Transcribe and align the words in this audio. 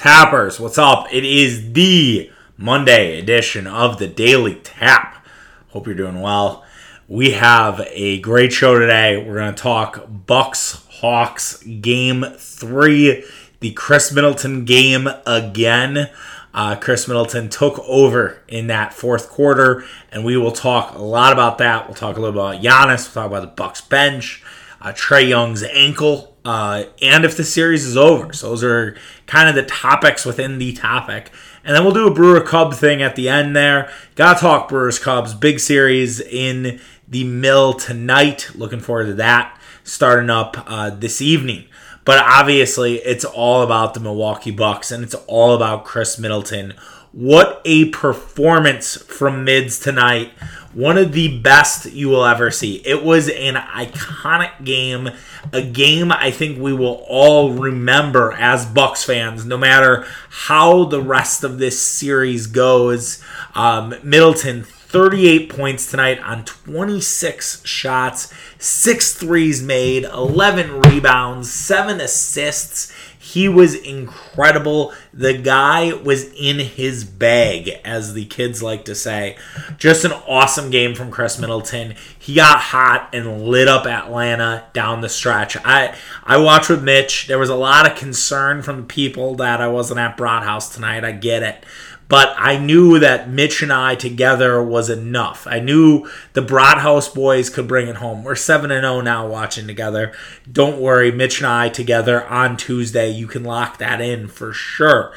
Tappers, 0.00 0.58
what's 0.58 0.78
up? 0.78 1.12
It 1.12 1.26
is 1.26 1.74
the 1.74 2.30
Monday 2.56 3.18
edition 3.18 3.66
of 3.66 3.98
the 3.98 4.06
Daily 4.06 4.54
Tap. 4.54 5.26
Hope 5.68 5.86
you're 5.86 5.94
doing 5.94 6.22
well. 6.22 6.64
We 7.06 7.32
have 7.32 7.86
a 7.90 8.18
great 8.20 8.50
show 8.50 8.78
today. 8.78 9.22
We're 9.22 9.34
going 9.34 9.54
to 9.54 9.62
talk 9.62 10.06
Bucks 10.08 10.86
Hawks 10.88 11.62
game 11.64 12.24
three, 12.38 13.24
the 13.60 13.72
Khris 13.72 14.10
Middleton 14.10 14.64
game 14.64 15.06
again. 15.26 16.08
Uh, 16.54 16.76
Khris 16.76 17.06
Middleton 17.06 17.50
took 17.50 17.78
over 17.80 18.42
in 18.48 18.68
that 18.68 18.94
fourth 18.94 19.28
quarter, 19.28 19.84
and 20.10 20.24
we 20.24 20.34
will 20.38 20.50
talk 20.50 20.94
a 20.94 21.02
lot 21.02 21.34
about 21.34 21.58
that. 21.58 21.86
We'll 21.86 21.94
talk 21.94 22.16
a 22.16 22.20
little 22.22 22.40
about 22.40 22.62
Giannis. 22.62 23.04
We'll 23.04 23.24
talk 23.24 23.26
about 23.26 23.42
the 23.42 23.54
Bucks 23.54 23.82
bench, 23.82 24.42
uh, 24.80 24.92
Trae 24.92 25.28
Young's 25.28 25.62
ankle, 25.62 26.29
uh, 26.44 26.84
and 27.02 27.24
if 27.24 27.36
the 27.36 27.44
series 27.44 27.84
is 27.84 27.96
over. 27.96 28.32
So 28.32 28.50
those 28.50 28.64
are 28.64 28.96
kind 29.26 29.48
of 29.48 29.54
the 29.54 29.64
topics 29.70 30.24
within 30.24 30.58
the 30.58 30.72
topic. 30.72 31.30
And 31.64 31.76
then 31.76 31.84
we'll 31.84 31.92
do 31.92 32.06
a 32.06 32.14
Brewer 32.14 32.40
Cub 32.40 32.74
thing 32.74 33.02
at 33.02 33.16
the 33.16 33.28
end 33.28 33.54
there. 33.54 33.90
Gotta 34.14 34.40
talk 34.40 34.68
Brewers 34.68 34.98
Cubs. 34.98 35.34
Big 35.34 35.60
series 35.60 36.20
in 36.20 36.80
the 37.06 37.24
mill 37.24 37.74
tonight. 37.74 38.50
Looking 38.54 38.80
forward 38.80 39.06
to 39.06 39.14
that 39.14 39.58
starting 39.84 40.30
up 40.30 40.56
uh, 40.66 40.90
this 40.90 41.20
evening. 41.20 41.66
But 42.04 42.24
obviously, 42.24 42.96
it's 42.96 43.24
all 43.24 43.62
about 43.62 43.94
the 43.94 44.00
Milwaukee 44.00 44.50
Bucks 44.50 44.90
and 44.90 45.04
it's 45.04 45.14
all 45.26 45.54
about 45.54 45.84
Khris 45.84 46.18
Middleton. 46.18 46.74
What 47.12 47.60
a 47.64 47.86
performance 47.86 48.96
from 48.96 49.44
Mids 49.44 49.80
tonight 49.80 50.32
one 50.72 50.96
of 50.96 51.12
the 51.12 51.38
best 51.38 51.90
you 51.92 52.08
will 52.08 52.24
ever 52.24 52.50
see. 52.50 52.76
It 52.86 53.02
was 53.02 53.28
an 53.28 53.54
iconic 53.54 54.64
game, 54.64 55.10
a 55.52 55.62
game 55.62 56.12
I 56.12 56.30
think 56.30 56.58
we 56.58 56.72
will 56.72 57.04
all 57.08 57.52
remember 57.52 58.32
as 58.32 58.66
Bucks 58.66 59.04
fans, 59.04 59.44
no 59.44 59.58
matter 59.58 60.06
how 60.28 60.84
the 60.84 61.02
rest 61.02 61.42
of 61.42 61.58
this 61.58 61.80
series 61.80 62.46
goes. 62.46 63.22
Um, 63.54 63.94
Middleton. 64.02 64.64
38 64.90 65.48
points 65.50 65.88
tonight 65.88 66.18
on 66.18 66.44
26 66.44 67.64
shots, 67.64 68.34
six 68.58 69.14
threes 69.14 69.62
made, 69.62 70.02
11 70.02 70.80
rebounds, 70.80 71.48
7 71.48 72.00
assists. 72.00 72.92
He 73.22 73.50
was 73.50 73.74
incredible. 73.74 74.94
The 75.12 75.36
guy 75.36 75.92
was 75.92 76.32
in 76.32 76.58
his 76.58 77.04
bag, 77.04 77.68
as 77.84 78.14
the 78.14 78.24
kids 78.24 78.62
like 78.62 78.86
to 78.86 78.94
say. 78.94 79.36
Just 79.76 80.06
an 80.06 80.12
awesome 80.12 80.70
game 80.70 80.94
from 80.94 81.10
Khris 81.10 81.38
Middleton. 81.38 81.96
He 82.18 82.36
got 82.36 82.58
hot 82.58 83.10
and 83.12 83.42
lit 83.42 83.68
up 83.68 83.84
Atlanta 83.84 84.64
down 84.72 85.02
the 85.02 85.10
stretch. 85.10 85.54
I 85.66 85.94
I 86.24 86.38
watched 86.38 86.70
with 86.70 86.82
Mitch. 86.82 87.26
There 87.26 87.38
was 87.38 87.50
a 87.50 87.54
lot 87.54 87.90
of 87.90 87.98
concern 87.98 88.62
from 88.62 88.78
the 88.78 88.86
people 88.86 89.34
that 89.34 89.60
I 89.60 89.68
wasn't 89.68 90.00
at 90.00 90.16
Broad 90.16 90.44
House 90.44 90.74
tonight. 90.74 91.04
I 91.04 91.12
get 91.12 91.42
it 91.42 91.62
but 92.10 92.34
I 92.36 92.58
knew 92.58 92.98
that 92.98 93.30
Mitch 93.30 93.62
and 93.62 93.72
I 93.72 93.94
together 93.94 94.60
was 94.60 94.90
enough. 94.90 95.46
I 95.46 95.60
knew 95.60 96.10
the 96.32 96.42
Broadhouse 96.42 97.08
boys 97.08 97.48
could 97.48 97.68
bring 97.68 97.86
it 97.86 97.96
home. 97.96 98.24
We're 98.24 98.34
7 98.34 98.72
and 98.72 98.82
0 98.82 99.00
now 99.02 99.28
watching 99.28 99.68
together. 99.68 100.12
Don't 100.50 100.80
worry, 100.80 101.12
Mitch 101.12 101.38
and 101.38 101.46
I 101.46 101.68
together 101.68 102.26
on 102.26 102.56
Tuesday. 102.56 103.08
You 103.08 103.28
can 103.28 103.44
lock 103.44 103.78
that 103.78 104.00
in 104.00 104.26
for 104.26 104.52
sure. 104.52 105.14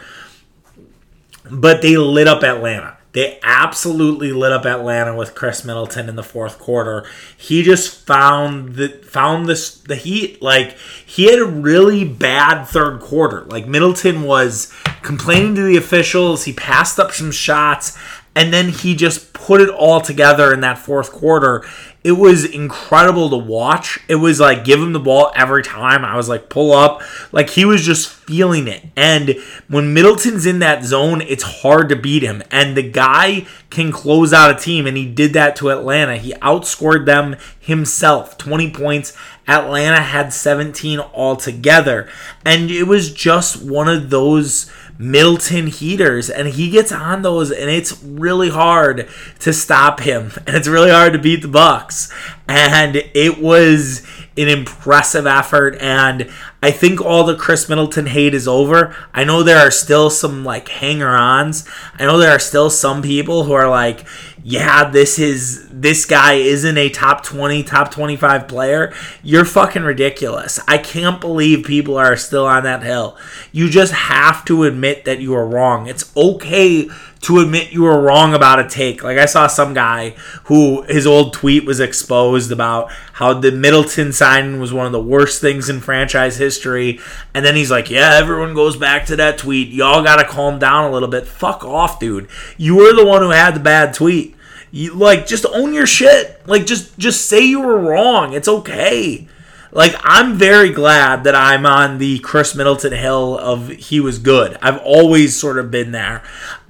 But 1.49 1.81
they 1.81 1.97
lit 1.97 2.27
up 2.27 2.43
Atlanta. 2.43 2.97
They 3.13 3.39
absolutely 3.43 4.31
lit 4.31 4.51
up 4.51 4.65
Atlanta 4.65 5.15
with 5.15 5.35
Khris 5.35 5.63
Middleton 5.63 6.09
in 6.09 6.15
the 6.15 6.23
fourth 6.23 6.57
quarter. 6.57 7.05
He 7.37 7.61
just 7.61 8.05
found 8.05 8.75
the 8.75 8.89
found 8.89 9.47
this 9.47 9.75
the 9.75 9.95
heat. 9.95 10.41
Like 10.41 10.77
he 11.05 11.25
had 11.25 11.39
a 11.39 11.45
really 11.45 12.03
bad 12.05 12.65
third 12.65 12.99
quarter. 13.01 13.41
Like 13.45 13.67
Middleton 13.67 14.23
was 14.23 14.73
complaining 15.03 15.53
to 15.55 15.61
the 15.61 15.77
officials. 15.77 16.45
He 16.45 16.53
passed 16.53 16.99
up 16.99 17.11
some 17.11 17.31
shots, 17.31 17.95
and 18.35 18.53
then 18.53 18.69
he 18.69 18.95
just 18.95 19.33
put 19.33 19.61
it 19.61 19.69
all 19.69 20.01
together 20.01 20.53
in 20.53 20.61
that 20.61 20.77
fourth 20.77 21.11
quarter 21.11 21.63
it 22.03 22.13
was 22.13 22.43
incredible 22.43 23.29
to 23.29 23.37
watch. 23.37 23.97
It 24.09 24.15
was 24.15 24.39
like 24.39 24.65
give 24.65 24.81
him 24.81 24.91
the 24.91 24.99
ball 24.99 25.31
every 25.35 25.63
time. 25.63 26.03
I 26.03 26.17
was 26.17 26.27
like 26.27 26.49
pull 26.49 26.73
up. 26.73 27.01
Like 27.31 27.51
he 27.51 27.63
was 27.63 27.85
just 27.85 28.09
feeling 28.09 28.67
it. 28.67 28.83
And 28.97 29.37
when 29.69 29.93
Middleton's 29.93 30.45
in 30.45 30.59
that 30.59 30.83
zone, 30.83 31.21
it's 31.21 31.43
hard 31.43 31.87
to 31.89 31.95
beat 31.95 32.21
him. 32.21 32.43
And 32.51 32.75
the 32.75 32.89
guy 32.89 33.45
can 33.69 33.91
close 33.91 34.33
out 34.33 34.55
a 34.55 34.59
team 34.59 34.85
and 34.85 34.97
he 34.97 35.05
did 35.05 35.31
that 35.33 35.55
to 35.57 35.69
Atlanta. 35.69 36.17
He 36.17 36.33
outscored 36.33 37.05
them 37.05 37.37
himself. 37.57 38.37
20 38.37 38.71
points. 38.71 39.15
Atlanta 39.47 40.01
had 40.01 40.33
17 40.33 40.99
altogether. 40.99 42.09
And 42.45 42.69
it 42.69 42.83
was 42.83 43.13
just 43.13 43.63
one 43.63 43.87
of 43.87 44.09
those 44.09 44.69
Middleton 44.97 45.67
heaters, 45.67 46.29
and 46.29 46.47
he 46.47 46.69
gets 46.69 46.91
on 46.91 47.21
those, 47.23 47.51
and 47.51 47.69
it's 47.69 48.01
really 48.03 48.49
hard 48.49 49.09
to 49.39 49.53
stop 49.53 49.99
him, 50.01 50.31
and 50.47 50.55
it's 50.55 50.67
really 50.67 50.91
hard 50.91 51.13
to 51.13 51.19
beat 51.19 51.41
the 51.41 51.47
Bucks. 51.47 52.13
And 52.47 52.95
it 52.95 53.39
was 53.39 54.05
an 54.37 54.49
impressive 54.49 55.25
effort, 55.25 55.77
and 55.79 56.29
I 56.61 56.71
think 56.71 57.01
all 57.01 57.23
the 57.23 57.35
Khris 57.35 57.69
Middleton 57.69 58.07
hate 58.07 58.33
is 58.33 58.47
over. 58.47 58.95
I 59.13 59.23
know 59.23 59.43
there 59.43 59.59
are 59.59 59.71
still 59.71 60.09
some 60.09 60.43
like 60.43 60.67
hanger-ons. 60.69 61.67
I 61.97 62.05
know 62.05 62.17
there 62.17 62.31
are 62.31 62.39
still 62.39 62.69
some 62.69 63.01
people 63.01 63.43
who 63.43 63.53
are 63.53 63.69
like, 63.69 64.05
yeah, 64.43 64.89
this 64.89 65.19
is 65.19 65.69
this 65.69 66.05
guy 66.05 66.33
isn't 66.33 66.77
a 66.77 66.89
top 66.89 67.23
20, 67.23 67.63
top 67.63 67.91
25 67.91 68.47
player. 68.47 68.93
You're 69.23 69.45
fucking 69.45 69.83
ridiculous. 69.83 70.59
I 70.67 70.77
can't 70.77 71.21
believe 71.21 71.65
people 71.65 71.97
are 71.97 72.17
still 72.17 72.45
on 72.45 72.63
that 72.63 72.83
hill. 72.83 73.17
You 73.53 73.69
just 73.69 73.93
have 73.93 74.43
to 74.45 74.65
admit 74.65 75.05
that 75.05 75.21
you 75.21 75.33
are 75.33 75.47
wrong. 75.47 75.87
It's 75.87 76.15
okay 76.17 76.89
to 77.23 77.39
admit 77.39 77.71
you 77.71 77.83
were 77.83 77.99
wrong 77.99 78.33
about 78.33 78.59
a 78.59 78.67
take. 78.67 79.03
Like 79.03 79.17
I 79.17 79.25
saw 79.25 79.47
some 79.47 79.73
guy 79.73 80.11
who 80.45 80.83
his 80.83 81.07
old 81.07 81.33
tweet 81.33 81.65
was 81.65 81.79
exposed 81.79 82.51
about 82.51 82.91
how 83.13 83.33
the 83.33 83.51
Middleton 83.51 84.11
signing 84.11 84.59
was 84.59 84.73
one 84.73 84.85
of 84.85 84.91
the 84.91 85.01
worst 85.01 85.39
things 85.39 85.69
in 85.69 85.79
franchise 85.79 86.37
history. 86.37 86.99
And 87.33 87.45
then 87.45 87.55
he's 87.55 87.71
like, 87.71 87.89
Yeah, 87.89 88.13
everyone 88.15 88.53
goes 88.53 88.75
back 88.75 89.05
to 89.07 89.15
that 89.15 89.37
tweet. 89.37 89.69
Y'all 89.69 90.03
gotta 90.03 90.25
calm 90.25 90.59
down 90.59 90.85
a 90.85 90.91
little 90.91 91.07
bit. 91.07 91.25
Fuck 91.25 91.63
off, 91.63 91.99
dude. 91.99 92.27
You 92.57 92.75
were 92.75 92.93
the 92.93 93.05
one 93.05 93.21
who 93.21 93.29
had 93.29 93.55
the 93.55 93.59
bad 93.61 93.93
tweet. 93.93 94.35
You 94.71 94.93
like 94.93 95.25
just 95.25 95.45
own 95.45 95.73
your 95.73 95.87
shit. 95.87 96.41
Like 96.45 96.65
just 96.65 96.97
just 96.97 97.27
say 97.27 97.45
you 97.45 97.61
were 97.61 97.79
wrong. 97.79 98.33
It's 98.33 98.47
okay. 98.47 99.27
Like 99.73 99.95
I'm 100.03 100.35
very 100.35 100.69
glad 100.69 101.23
that 101.23 101.33
I'm 101.33 101.65
on 101.65 101.97
the 101.97 102.19
Khris 102.19 102.55
Middleton 102.55 102.93
hill 102.93 103.37
of 103.39 103.69
he 103.69 103.99
was 103.99 104.19
good. 104.19 104.55
I've 104.61 104.77
always 104.77 105.35
sort 105.39 105.57
of 105.57 105.71
been 105.71 105.91
there. 105.91 106.21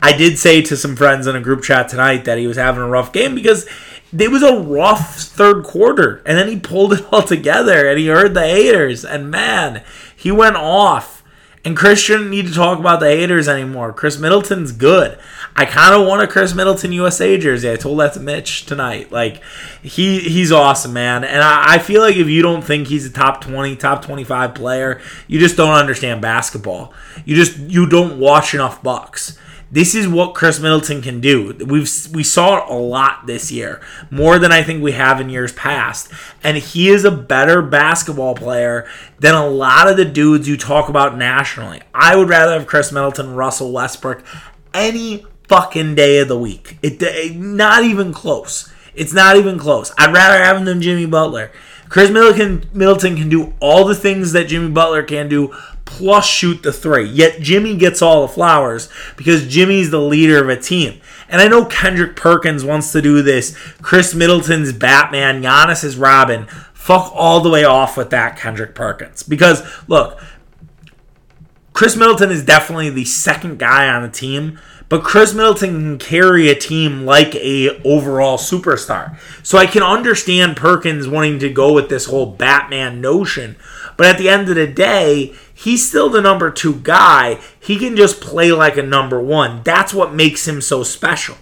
I 0.02 0.16
did 0.16 0.38
say 0.38 0.62
to 0.62 0.78
some 0.78 0.96
friends 0.96 1.28
in 1.28 1.36
a 1.36 1.42
group 1.42 1.63
chat 1.63 1.90
tonight 1.90 2.24
that 2.24 2.38
he 2.38 2.47
was 2.47 2.56
having 2.56 2.81
a 2.81 2.88
rough 2.88 3.12
game 3.12 3.36
because 3.36 3.68
it 4.18 4.31
was 4.31 4.42
a 4.42 4.58
rough 4.58 5.18
third 5.18 5.66
quarter 5.66 6.22
and 6.25 6.38
then 6.38 6.47
he 6.47 6.58
pulled 6.58 6.94
it 6.94 7.06
all 7.12 7.24
together 7.24 7.90
and 7.90 8.00
he 8.00 8.08
heard 8.08 8.34
the 8.34 8.47
haters 8.47 9.03
and 9.03 9.30
man, 9.30 9.84
he 10.16 10.31
went 10.31 10.56
off. 10.56 11.19
And 11.66 11.78
Khris 11.78 12.00
shouldn't 12.00 12.30
need 12.30 12.47
to 12.47 12.53
talk 12.53 12.78
about 12.78 13.00
the 13.00 13.08
haters 13.08 13.47
anymore. 13.47 13.94
Khris 13.94 14.19
Middleton's 14.19 14.74
good. 14.74 15.18
I 15.56 15.66
kind 15.66 15.94
of 15.94 16.08
want 16.08 16.24
a 16.24 16.28
Khris 16.28 16.56
Middleton 16.56 16.91
USA 16.94 17.38
jersey. 17.38 17.72
I 17.72 17.75
told 17.75 18.00
that 18.00 18.14
to 18.14 18.19
Mitch 18.19 18.66
tonight. 18.66 19.12
Like 19.12 19.41
he 19.81 20.19
he's 20.19 20.52
awesome, 20.52 20.94
man. 20.94 21.24
And 21.24 21.44
I, 21.44 21.75
I 21.75 21.80
feel 21.80 22.02
like 22.02 22.16
if 22.16 22.28
you 22.28 22.41
don't 22.41 22.64
think 22.64 22.88
he's 22.88 23.06
a 23.06 23.12
top 23.12 23.41
twenty, 23.41 23.75
top 23.75 24.03
twenty 24.03 24.24
five 24.24 24.56
player, 24.56 25.00
you 25.28 25.40
just 25.40 25.56
don't 25.56 25.75
understand 25.75 26.22
basketball. 26.22 26.94
You 27.25 27.36
just 27.36 27.58
you 27.58 27.88
don't 27.88 28.19
watch 28.19 28.53
enough 28.53 28.81
Bucks. 28.81 29.38
This 29.74 29.96
is 29.96 30.08
what 30.08 30.36
Khris 30.36 30.59
Middleton 30.59 31.02
can 31.02 31.19
do. 31.19 31.56
We've 31.66 31.90
we 32.13 32.24
saw 32.24 32.58
it 32.58 32.69
a 32.69 32.75
lot 32.75 33.25
this 33.25 33.52
year, 33.52 33.81
more 34.12 34.38
than 34.38 34.52
I 34.52 34.62
think 34.62 34.84
we 34.84 34.92
have 34.92 35.19
in 35.19 35.30
years 35.30 35.52
past. 35.53 36.12
And 36.44 36.58
he 36.58 36.90
is 36.90 37.06
a 37.06 37.12
better 37.12 37.62
basketball 37.62 38.36
player 38.36 38.88
than 39.19 39.34
a 39.34 39.47
lot 39.47 39.88
of 39.88 39.97
the 39.97 40.06
dudes 40.06 40.47
you 40.47 40.58
talk 40.58 40.90
about 40.90 41.18
nationally. 41.18 41.81
I 41.94 42.16
would 42.16 42.30
rather 42.30 42.53
have 42.53 42.68
Khris 42.68 42.92
Middleton, 42.92 43.34
Russell 43.34 43.72
Westbrook, 43.72 44.24
any 44.75 45.25
fucking 45.53 45.94
day 45.94 46.17
of 46.17 46.27
the 46.27 46.38
week. 46.38 46.79
It, 46.81 47.01
it, 47.01 47.35
not 47.35 47.83
even 47.83 48.11
close. 48.11 48.73
It's 48.95 49.13
not 49.13 49.38
even 49.38 49.59
close. 49.59 49.91
I'd 50.00 50.13
rather 50.13 50.44
have 50.44 50.57
him 50.57 50.65
than 50.65 50.81
Jimmy 50.81 51.05
Butler. 51.05 51.51
Khris 51.89 52.09
Middleton, 52.09 52.67
Middleton 52.73 53.15
can 53.15 53.29
do 53.29 53.53
all 53.59 53.85
the 53.85 53.94
things 53.94 54.31
that 54.31 54.47
Jimmy 54.47 54.71
Butler 54.71 55.03
can 55.03 55.29
do, 55.29 55.55
plus 55.85 56.25
shoot 56.25 56.63
the 56.63 56.73
three. 56.73 57.07
Yet 57.07 57.39
Jimmy 57.39 57.77
gets 57.77 58.01
all 58.01 58.23
the 58.23 58.33
flowers 58.33 58.89
because 59.15 59.47
Jimmy's 59.47 59.91
the 59.91 60.01
leader 60.01 60.41
of 60.41 60.50
a 60.50 60.59
team. 60.59 61.00
And 61.29 61.39
I 61.39 61.47
know 61.47 61.65
Kendrick 61.65 62.15
Perkins 62.15 62.65
wants 62.65 62.91
to 62.94 63.01
do 63.01 63.21
this. 63.21 63.55
Khris 63.83 64.15
Middleton's 64.15 64.73
Batman, 64.73 65.44
Giannis 65.44 65.83
is 65.83 65.97
Robin. 65.97 66.47
Fuck 66.73 67.11
all 67.13 67.41
the 67.41 67.50
way 67.51 67.63
off 67.63 67.95
with 67.95 68.09
that, 68.09 68.38
Kendrick 68.38 68.73
Perkins. 68.73 69.21
Because, 69.21 69.61
look, 69.88 70.19
Khris 71.73 71.95
Middleton 71.95 72.31
is 72.31 72.44
definitely 72.44 72.89
the 72.89 73.05
second 73.05 73.59
guy 73.59 73.88
on 73.88 74.01
the 74.01 74.09
team, 74.09 74.59
but 74.94 75.04
Khris 75.04 75.34
Middleton 75.34 75.72
can 75.72 75.98
carry 75.98 76.50
a 76.50 76.56
team 76.56 77.04
like 77.04 77.34
a 77.34 77.81
overall 77.81 78.38
superstar. 78.38 79.18
So 79.42 79.57
I 79.57 79.66
can 79.66 79.81
understand 79.81 80.56
Perkins 80.56 81.07
wanting 81.07 81.40
to 81.40 81.50
go 81.50 81.74
with 81.74 81.90
this 81.90 82.06
whole 82.06 82.28
Batman 82.28 83.01
notion. 83.01 83.56
But 83.98 84.06
at 84.06 84.19
the 84.19 84.30
end 84.30 84.50
of 84.50 84.56
the 84.56 84.68
day, 84.68 85.34
he's 85.51 85.90
still 85.90 86.10
the 86.10 86.22
number 86.22 86.51
two 86.51 86.75
guy. 86.75 87.40
He 87.60 87.80
can 87.80 87.95
just 87.95 88.22
play 88.22 88.51
like 88.51 88.78
a 88.78 88.84
number 88.84 89.19
one. 89.19 89.63
That's 89.63 89.95
what 89.95 90.13
makes 90.13 90.48
him 90.48 90.62
so 90.62 90.84
special. 90.84 91.38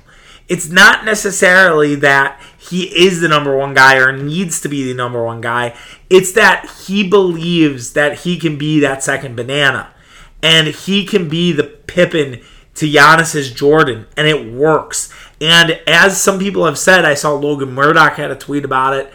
It's 0.48 0.70
not 0.70 1.04
necessarily 1.04 1.96
that 1.96 2.42
he 2.58 2.84
is 2.84 3.20
the 3.20 3.28
number 3.28 3.58
one 3.58 3.74
guy 3.74 3.98
or 3.98 4.16
needs 4.16 4.62
to 4.62 4.70
be 4.70 4.86
the 4.86 4.94
number 4.94 5.22
one 5.26 5.42
guy. 5.42 5.76
It's 6.10 6.32
that 6.32 6.70
he 6.86 7.06
believes 7.06 7.92
that 7.92 8.20
he 8.20 8.38
can 8.38 8.58
be 8.58 8.80
that 8.80 9.04
second 9.04 9.36
banana. 9.36 9.94
And 10.42 10.70
he 10.70 11.06
can 11.06 11.28
be 11.28 11.52
the 11.52 11.66
Pippen 11.66 12.40
to 12.76 12.86
Giannis's 12.86 13.52
Jordan. 13.52 14.08
And 14.16 14.28
it 14.28 14.52
works. 14.52 15.14
And 15.40 15.80
as 15.88 16.22
some 16.22 16.40
people 16.40 16.66
have 16.66 16.78
said, 16.78 17.06
I 17.06 17.14
saw 17.14 17.34
Logan 17.34 17.74
Murdock 17.74 18.14
had 18.14 18.32
a 18.32 18.36
tweet 18.36 18.66
about 18.66 18.94
it. 18.96 19.12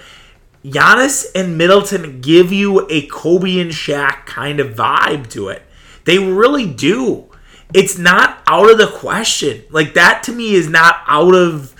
Giannis 0.64 1.26
and 1.35 1.56
Middleton 1.56 2.20
give 2.20 2.53
you 2.53 2.87
a 2.91 3.06
Kobe 3.06 3.61
and 3.61 3.70
Shaq 3.70 4.26
kind 4.26 4.58
of 4.58 4.75
vibe 4.75 5.31
to 5.31 5.49
it. 5.49 5.62
They 6.05 6.19
really 6.19 6.67
do. 6.67 7.26
It's 7.73 7.99
not 7.99 8.43
out 8.47 8.70
of 8.70 8.79
the 8.79 8.87
question. 8.87 9.64
Like 9.70 9.94
that 9.94 10.23
to 10.25 10.32
me 10.32 10.55
is 10.55 10.69
not 10.69 11.03
out 11.06 11.35
of 11.35 11.75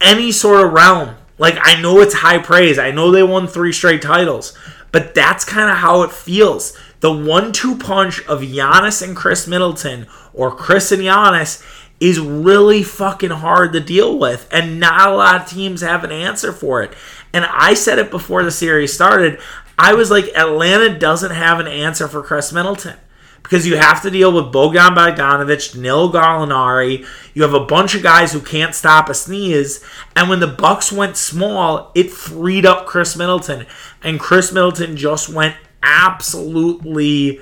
any 0.00 0.30
sort 0.30 0.64
of 0.64 0.72
realm. 0.72 1.16
Like 1.38 1.56
I 1.60 1.80
know 1.80 2.00
it's 2.00 2.14
high 2.14 2.38
praise. 2.38 2.78
I 2.78 2.90
know 2.90 3.10
they 3.10 3.22
won 3.22 3.46
3 3.46 3.72
straight 3.72 4.02
titles, 4.02 4.56
but 4.92 5.14
that's 5.14 5.44
kind 5.44 5.70
of 5.70 5.78
how 5.78 6.02
it 6.02 6.12
feels. 6.12 6.78
The 7.00 7.12
one-two 7.12 7.76
punch 7.78 8.24
of 8.26 8.40
Giannis 8.40 9.02
and 9.02 9.16
Khris 9.16 9.46
Middleton 9.46 10.06
or 10.36 10.54
Chris 10.54 10.92
and 10.92 11.02
Giannis 11.02 11.64
is 11.98 12.20
really 12.20 12.82
fucking 12.82 13.30
hard 13.30 13.72
to 13.72 13.80
deal 13.80 14.18
with, 14.18 14.46
and 14.52 14.78
not 14.78 15.08
a 15.08 15.16
lot 15.16 15.40
of 15.40 15.48
teams 15.48 15.80
have 15.80 16.04
an 16.04 16.12
answer 16.12 16.52
for 16.52 16.82
it. 16.82 16.92
And 17.32 17.44
I 17.46 17.74
said 17.74 17.98
it 17.98 18.10
before 18.10 18.44
the 18.44 18.50
series 18.50 18.92
started. 18.92 19.40
I 19.78 19.94
was 19.94 20.10
like, 20.10 20.26
Atlanta 20.36 20.98
doesn't 20.98 21.32
have 21.32 21.58
an 21.58 21.66
answer 21.66 22.06
for 22.06 22.22
Khris 22.22 22.52
Middleton 22.52 22.96
because 23.42 23.66
you 23.66 23.76
have 23.76 24.02
to 24.02 24.10
deal 24.10 24.32
with 24.32 24.52
Bogdan 24.52 24.94
Bogdanovic, 24.94 25.76
Nil 25.76 26.12
Gallinari. 26.12 27.06
You 27.32 27.42
have 27.42 27.54
a 27.54 27.64
bunch 27.64 27.94
of 27.94 28.02
guys 28.02 28.32
who 28.32 28.40
can't 28.40 28.74
stop 28.74 29.08
a 29.08 29.14
sneeze. 29.14 29.84
And 30.14 30.28
when 30.28 30.40
the 30.40 30.46
Bucks 30.46 30.90
went 30.90 31.16
small, 31.16 31.92
it 31.94 32.10
freed 32.10 32.66
up 32.66 32.86
Khris 32.86 33.16
Middleton, 33.16 33.66
and 34.02 34.20
Khris 34.20 34.52
Middleton 34.52 34.96
just 34.96 35.28
went 35.28 35.56
absolutely 35.82 37.40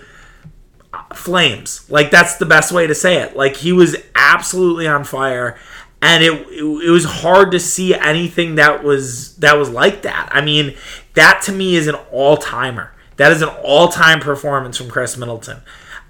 flames. 1.16 1.88
Like 1.90 2.10
that's 2.10 2.36
the 2.36 2.46
best 2.46 2.72
way 2.72 2.86
to 2.86 2.94
say 2.94 3.22
it. 3.22 3.36
Like 3.36 3.56
he 3.56 3.72
was 3.72 3.96
absolutely 4.14 4.86
on 4.86 5.04
fire 5.04 5.56
and 6.04 6.22
it, 6.22 6.32
it, 6.32 6.62
it 6.62 6.90
was 6.90 7.06
hard 7.06 7.50
to 7.52 7.58
see 7.58 7.94
anything 7.94 8.56
that 8.56 8.84
was 8.84 9.36
that 9.36 9.56
was 9.56 9.70
like 9.70 10.02
that. 10.02 10.28
I 10.30 10.42
mean, 10.42 10.76
that 11.14 11.40
to 11.46 11.52
me 11.52 11.76
is 11.76 11.86
an 11.86 11.94
all-timer. 12.12 12.92
That 13.16 13.32
is 13.32 13.40
an 13.40 13.48
all-time 13.48 14.20
performance 14.20 14.76
from 14.76 14.90
Khris 14.90 15.16
Middleton. 15.16 15.62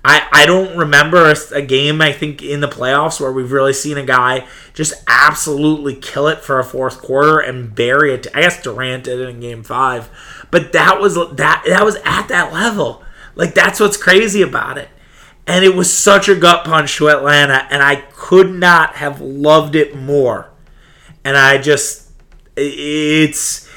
I, 0.05 0.27
I 0.33 0.47
don't 0.47 0.77
remember 0.77 1.31
a, 1.31 1.37
a, 1.55 1.63
game 1.63 2.03
I 2.03 2.13
think 2.13 2.43
in 2.43 2.61
the 2.61 2.69
playoffs 2.69 3.21
where 3.21 3.33
we've 3.33 3.53
really 3.53 3.73
seen 3.73 3.97
a 3.97 4.05
guy 4.05 4.47
just 4.75 4.95
absolutely 5.07 5.95
kill 5.95 6.29
it 6.29 6.41
for 6.41 6.59
a 6.59 6.65
fourth 6.65 7.01
quarter 7.01 7.39
and 7.39 7.75
bury 7.75 8.13
it. 8.13 8.27
I 8.35 8.43
guess 8.43 8.61
Durant 8.63 9.05
did 9.05 9.21
it 9.21 9.29
in 9.29 9.41
game 9.41 9.63
5, 9.63 10.47
but 10.51 10.73
that 10.73 11.01
was 11.01 11.15
that 11.15 11.65
that 11.67 11.85
was 11.85 11.97
at 12.05 12.27
that 12.29 12.53
level. 12.53 13.03
Like 13.37 13.55
that's 13.55 13.81
what's 13.81 13.97
crazy 13.97 14.43
about 14.43 14.77
it. 14.77 14.89
And 15.47 15.65
it 15.65 15.75
was 15.75 15.93
such 15.93 16.29
a 16.29 16.35
gut 16.35 16.65
punch 16.65 16.97
to 16.97 17.09
Atlanta, 17.09 17.67
and 17.71 17.83
I 17.83 17.97
could 17.97 18.51
not 18.51 18.97
have 18.97 19.21
loved 19.21 19.75
it 19.75 19.95
more. 19.95 20.51
And 21.23 21.37
I 21.37 21.59
just 21.59 22.11
it's 22.57 23.69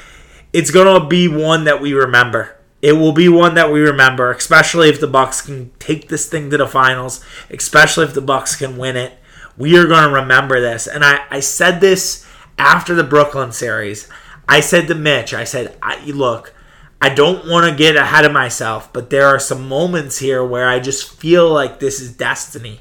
it's 0.52 0.70
gonna 0.70 1.06
be 1.06 1.28
one 1.28 1.64
that 1.64 1.80
we 1.80 1.92
remember. 1.92 2.56
It 2.80 2.92
will 2.92 3.12
be 3.12 3.28
one 3.28 3.54
that 3.54 3.72
we 3.72 3.80
remember, 3.80 4.30
especially 4.30 4.88
if 4.88 5.00
the 5.00 5.08
Bucks 5.08 5.42
can 5.42 5.72
take 5.78 6.08
this 6.08 6.28
thing 6.28 6.48
to 6.50 6.56
the 6.56 6.66
finals, 6.66 7.24
especially 7.50 8.04
if 8.04 8.14
the 8.14 8.20
Bucks 8.20 8.54
can 8.54 8.76
win 8.76 8.96
it. 8.96 9.18
We 9.56 9.76
are 9.76 9.86
gonna 9.86 10.12
remember 10.12 10.60
this. 10.60 10.86
And 10.86 11.04
I, 11.04 11.24
I 11.30 11.40
said 11.40 11.80
this 11.80 12.24
after 12.56 12.94
the 12.94 13.04
Brooklyn 13.04 13.52
series. 13.52 14.08
I 14.48 14.60
said 14.60 14.86
to 14.88 14.94
Mitch, 14.94 15.34
I 15.34 15.44
said, 15.44 15.76
I, 15.82 16.02
look, 16.06 16.54
I 17.00 17.10
don't 17.10 17.48
want 17.48 17.70
to 17.70 17.76
get 17.76 17.96
ahead 17.96 18.24
of 18.24 18.32
myself, 18.32 18.92
but 18.92 19.10
there 19.10 19.26
are 19.26 19.38
some 19.38 19.68
moments 19.68 20.18
here 20.18 20.44
where 20.44 20.68
I 20.68 20.80
just 20.80 21.12
feel 21.14 21.48
like 21.52 21.78
this 21.78 22.00
is 22.00 22.12
destiny. 22.12 22.80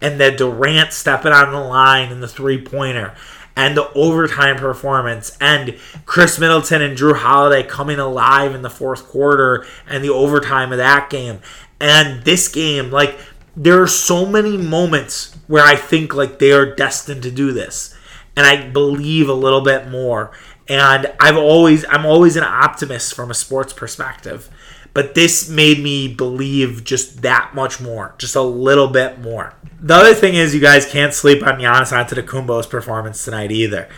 And 0.00 0.20
that 0.20 0.38
Durant 0.38 0.92
stepping 0.92 1.32
on 1.32 1.52
the 1.52 1.60
line 1.60 2.12
in 2.12 2.20
the 2.20 2.28
three 2.28 2.62
pointer 2.62 3.16
and 3.56 3.76
the 3.76 3.92
overtime 3.94 4.56
performance 4.56 5.36
and 5.40 5.76
Khris 6.06 6.38
Middleton 6.38 6.80
and 6.80 6.96
Jrue 6.96 7.16
Holiday 7.16 7.64
coming 7.66 7.98
alive 7.98 8.54
in 8.54 8.62
the 8.62 8.70
fourth 8.70 9.08
quarter 9.08 9.66
and 9.88 10.04
the 10.04 10.10
overtime 10.10 10.70
of 10.70 10.78
that 10.78 11.10
game. 11.10 11.40
And 11.80 12.22
this 12.22 12.46
game, 12.46 12.92
like, 12.92 13.18
there 13.56 13.82
are 13.82 13.88
so 13.88 14.24
many 14.24 14.56
moments 14.56 15.36
where 15.48 15.64
I 15.64 15.74
think 15.74 16.14
like 16.14 16.38
they 16.38 16.52
are 16.52 16.76
destined 16.76 17.24
to 17.24 17.30
do 17.32 17.52
this. 17.52 17.92
And 18.36 18.46
I 18.46 18.68
believe 18.70 19.28
a 19.28 19.34
little 19.34 19.62
bit 19.62 19.88
more 19.88 20.30
and 20.68 21.12
I've 21.20 21.36
always 21.36 21.84
I'm 21.88 22.06
always 22.06 22.36
an 22.36 22.44
optimist 22.44 23.14
from 23.14 23.30
a 23.30 23.34
sports 23.34 23.72
perspective. 23.72 24.50
But 24.94 25.14
this 25.14 25.48
made 25.48 25.80
me 25.80 26.12
believe 26.12 26.82
just 26.82 27.22
that 27.22 27.54
much 27.54 27.80
more, 27.80 28.14
just 28.18 28.34
a 28.34 28.42
little 28.42 28.88
bit 28.88 29.20
more. 29.20 29.54
The 29.80 29.94
other 29.94 30.14
thing 30.14 30.34
is, 30.34 30.54
you 30.54 30.60
guys 30.60 30.90
can't 30.90 31.14
sleep 31.14 31.46
on 31.46 31.60
Giannis 31.60 31.92
Antetokounmpo's 31.92 32.66
performance 32.66 33.24
tonight 33.24 33.52
either. 33.52 33.88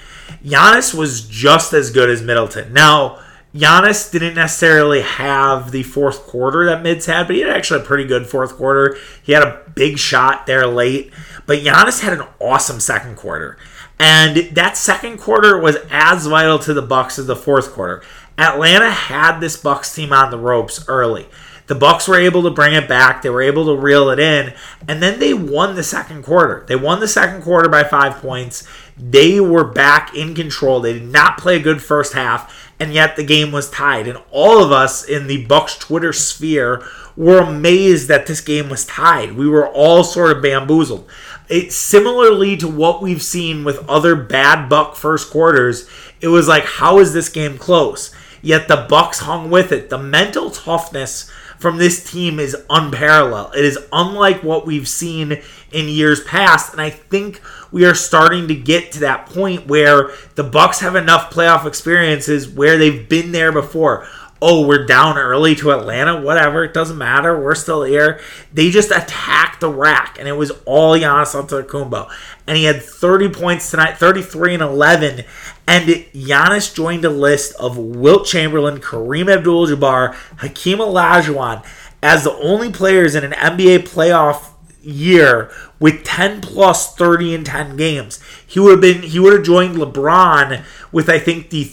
Giannis 0.44 0.93
was 0.93 1.26
just 1.26 1.72
as 1.72 1.90
good 1.90 2.11
as 2.11 2.20
Middleton. 2.20 2.75
Now, 2.75 3.19
Giannis 3.55 4.11
didn't 4.12 4.34
necessarily 4.34 5.00
have 5.00 5.70
the 5.70 5.82
fourth 5.82 6.26
quarter 6.26 6.66
that 6.66 6.82
Mids 6.82 7.06
had, 7.06 7.26
but 7.26 7.37
he 7.37 7.43
had 7.43 7.50
actually 7.50 7.81
a 7.81 7.84
pretty 7.84 8.05
good 8.05 8.26
fourth 8.26 8.56
quarter. 8.56 8.96
He 9.23 9.32
had 9.32 9.43
a 9.43 9.62
big 9.75 9.99
shot 9.99 10.46
there 10.46 10.66
late, 10.66 11.12
but 11.46 11.61
Giannis 11.61 12.00
had 12.00 12.12
an 12.12 12.26
awesome 12.40 12.78
second 12.78 13.16
quarter. 13.16 13.56
And 14.00 14.56
that 14.56 14.79
second 14.79 15.19
quarter 15.19 15.58
was 15.58 15.76
as 15.91 16.26
vital 16.26 16.58
to 16.61 16.73
the 16.73 16.81
Bucks 16.81 17.19
as 17.19 17.26
the 17.26 17.37
fourth 17.37 17.73
quarter. 17.73 18.02
Atlanta 18.38 18.91
had 18.91 19.41
this 19.41 19.58
Bucks 19.58 19.94
team 19.94 20.11
on 20.11 20.31
the 20.31 20.38
ropes 20.38 20.82
early. 20.88 21.29
The 21.67 21.75
Bucks 21.75 22.08
were 22.08 22.19
able 22.19 22.43
to 22.44 22.50
bring 22.50 22.73
it 22.73 22.88
back. 22.88 23.20
They 23.20 23.29
were 23.29 23.43
able 23.43 23.67
to 23.67 23.81
reel 23.81 24.08
it 24.08 24.19
in, 24.19 24.55
and 24.88 25.02
then 25.02 25.20
they 25.20 25.35
won 25.35 25.76
the 25.76 25.85
second 25.85 26.25
quarter. 26.25 26.64
They 26.67 26.75
won 26.75 26.99
the 26.99 27.06
second 27.06 27.43
quarter 27.43 27.69
by 27.69 27.85
5 27.85 28.17
points. 28.17 28.67
They 28.97 29.38
were 29.38 29.64
back 29.64 30.17
in 30.17 30.35
control. 30.35 30.81
They 30.81 30.94
did 30.94 31.12
not 31.12 31.38
play 31.38 31.56
a 31.56 31.62
good 31.62 31.82
first 31.82 32.14
half, 32.14 32.73
and 32.81 32.93
yet 32.93 33.14
the 33.14 33.23
game 33.23 33.52
was 33.52 33.70
tied. 33.70 34.08
And 34.08 34.19
all 34.31 34.64
of 34.64 34.73
us 34.73 35.05
in 35.05 35.26
the 35.26 35.44
Bucks 35.44 35.76
Twitter 35.76 36.12
sphere 36.12 36.82
were 37.17 37.38
amazed 37.38 38.08
that 38.08 38.26
this 38.26 38.41
game 38.41 38.70
was 38.70 38.87
tied. 38.87 39.35
We 39.35 39.47
were 39.47 39.69
all 39.69 40.02
sort 40.02 40.35
of 40.35 40.43
bamboozled. 40.43 41.06
It 41.50 41.73
similarly 41.73 42.57
to 42.59 42.69
what 42.69 43.02
we've 43.02 43.23
seen 43.23 43.64
with 43.64 43.88
other 43.88 44.14
bad 44.14 44.69
Buck 44.69 44.95
first 44.95 45.30
quarters, 45.30 45.88
it 46.21 46.28
was 46.28 46.47
like, 46.47 46.64
how 46.64 47.00
is 47.00 47.12
this 47.12 47.28
game 47.28 47.59
close? 47.59 48.14
Yet 48.40 48.69
the 48.69 48.87
Bucks 48.88 49.19
hung 49.21 49.50
with 49.50 49.73
it. 49.73 49.90
The 49.90 49.99
mental 49.99 50.50
toughness 50.50 51.30
from 51.59 51.76
this 51.76 52.11
team 52.11 52.38
is 52.38 52.57
unparalleled. 52.71 53.54
It 53.54 53.64
is 53.64 53.78
unlike 53.92 54.42
what 54.42 54.64
we've 54.64 54.88
seen 54.88 55.42
in 55.73 55.88
years 55.88 56.25
past, 56.25 56.73
and 56.73 56.80
I 56.80 56.88
think 56.88 57.42
we 57.71 57.85
are 57.85 57.95
starting 57.95 58.49
to 58.49 58.54
get 58.54 58.92
to 58.92 59.00
that 59.00 59.26
point 59.26 59.66
where 59.66 60.11
the 60.37 60.45
Bucks 60.45 60.80
have 60.80 60.97
enough 60.97 61.30
playoff 61.30 61.66
experiences 61.66 62.49
where 62.49 62.78
they've 62.78 63.09
been 63.09 63.33
there 63.33 63.52
before 63.52 64.07
oh, 64.42 64.66
we're 64.66 64.87
down 64.87 65.18
early 65.18 65.54
to 65.56 65.70
Atlanta, 65.73 66.20
whatever, 66.20 66.64
it 66.64 66.73
doesn't 66.73 66.97
matter, 66.97 67.38
we're 67.38 67.54
still 67.54 67.82
here. 67.82 68.20
They 68.52 68.70
just 68.70 68.90
attacked 68.90 69.61
the 69.61 69.68
rack, 69.68 70.18
and 70.18 70.26
it 70.26 70.32
was 70.32 70.50
all 70.64 70.97
Giannis 70.97 71.35
Antetokounmpo. 71.35 72.11
And 72.47 72.56
he 72.56 72.64
had 72.64 72.82
30 72.82 73.28
points 73.28 73.70
tonight, 73.70 73.99
33 73.99 74.54
and 74.54 74.62
11. 74.62 75.25
And 75.66 75.88
Giannis 75.88 76.75
joined 76.75 77.04
a 77.04 77.11
list 77.11 77.54
of 77.61 77.76
Wilt 77.76 78.26
Chamberlain, 78.26 78.78
Kareem 78.78 79.32
Abdul-Jabbar, 79.32 80.14
Hakeem 80.38 80.78
Olajuwon 80.78 81.64
as 82.02 82.25
the 82.25 82.32
only 82.32 82.73
players 82.73 83.14
in 83.14 83.25
an 83.25 83.32
NBA 83.32 83.80
playoff 83.80 84.50
year 84.82 85.50
with 85.78 86.02
10 86.04 86.40
plus 86.40 86.94
30 86.94 87.35
and 87.35 87.47
10 87.47 87.76
games. 87.76 88.20
He 88.47 88.59
would 88.59 88.70
have 88.73 88.80
been 88.80 89.02
he 89.02 89.18
would 89.18 89.35
have 89.35 89.42
joined 89.44 89.76
LeBron 89.76 90.64
with 90.90 91.09
I 91.09 91.18
think 91.18 91.50
the 91.50 91.64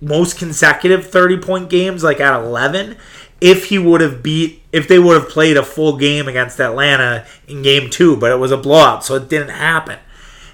most 0.00 0.38
consecutive 0.38 1.06
30 1.06 1.38
point 1.38 1.70
games, 1.70 2.02
like 2.04 2.20
at 2.20 2.38
11, 2.38 2.96
if 3.40 3.66
he 3.66 3.78
would 3.78 4.00
have 4.00 4.22
beat, 4.22 4.62
if 4.72 4.88
they 4.88 4.98
would 4.98 5.20
have 5.20 5.30
played 5.30 5.56
a 5.56 5.62
full 5.62 5.96
game 5.96 6.28
against 6.28 6.60
Atlanta 6.60 7.26
in 7.48 7.62
game 7.62 7.90
two, 7.90 8.16
but 8.16 8.30
it 8.30 8.36
was 8.36 8.52
a 8.52 8.56
blowout, 8.56 9.04
so 9.04 9.14
it 9.14 9.28
didn't 9.28 9.50
happen. 9.50 9.98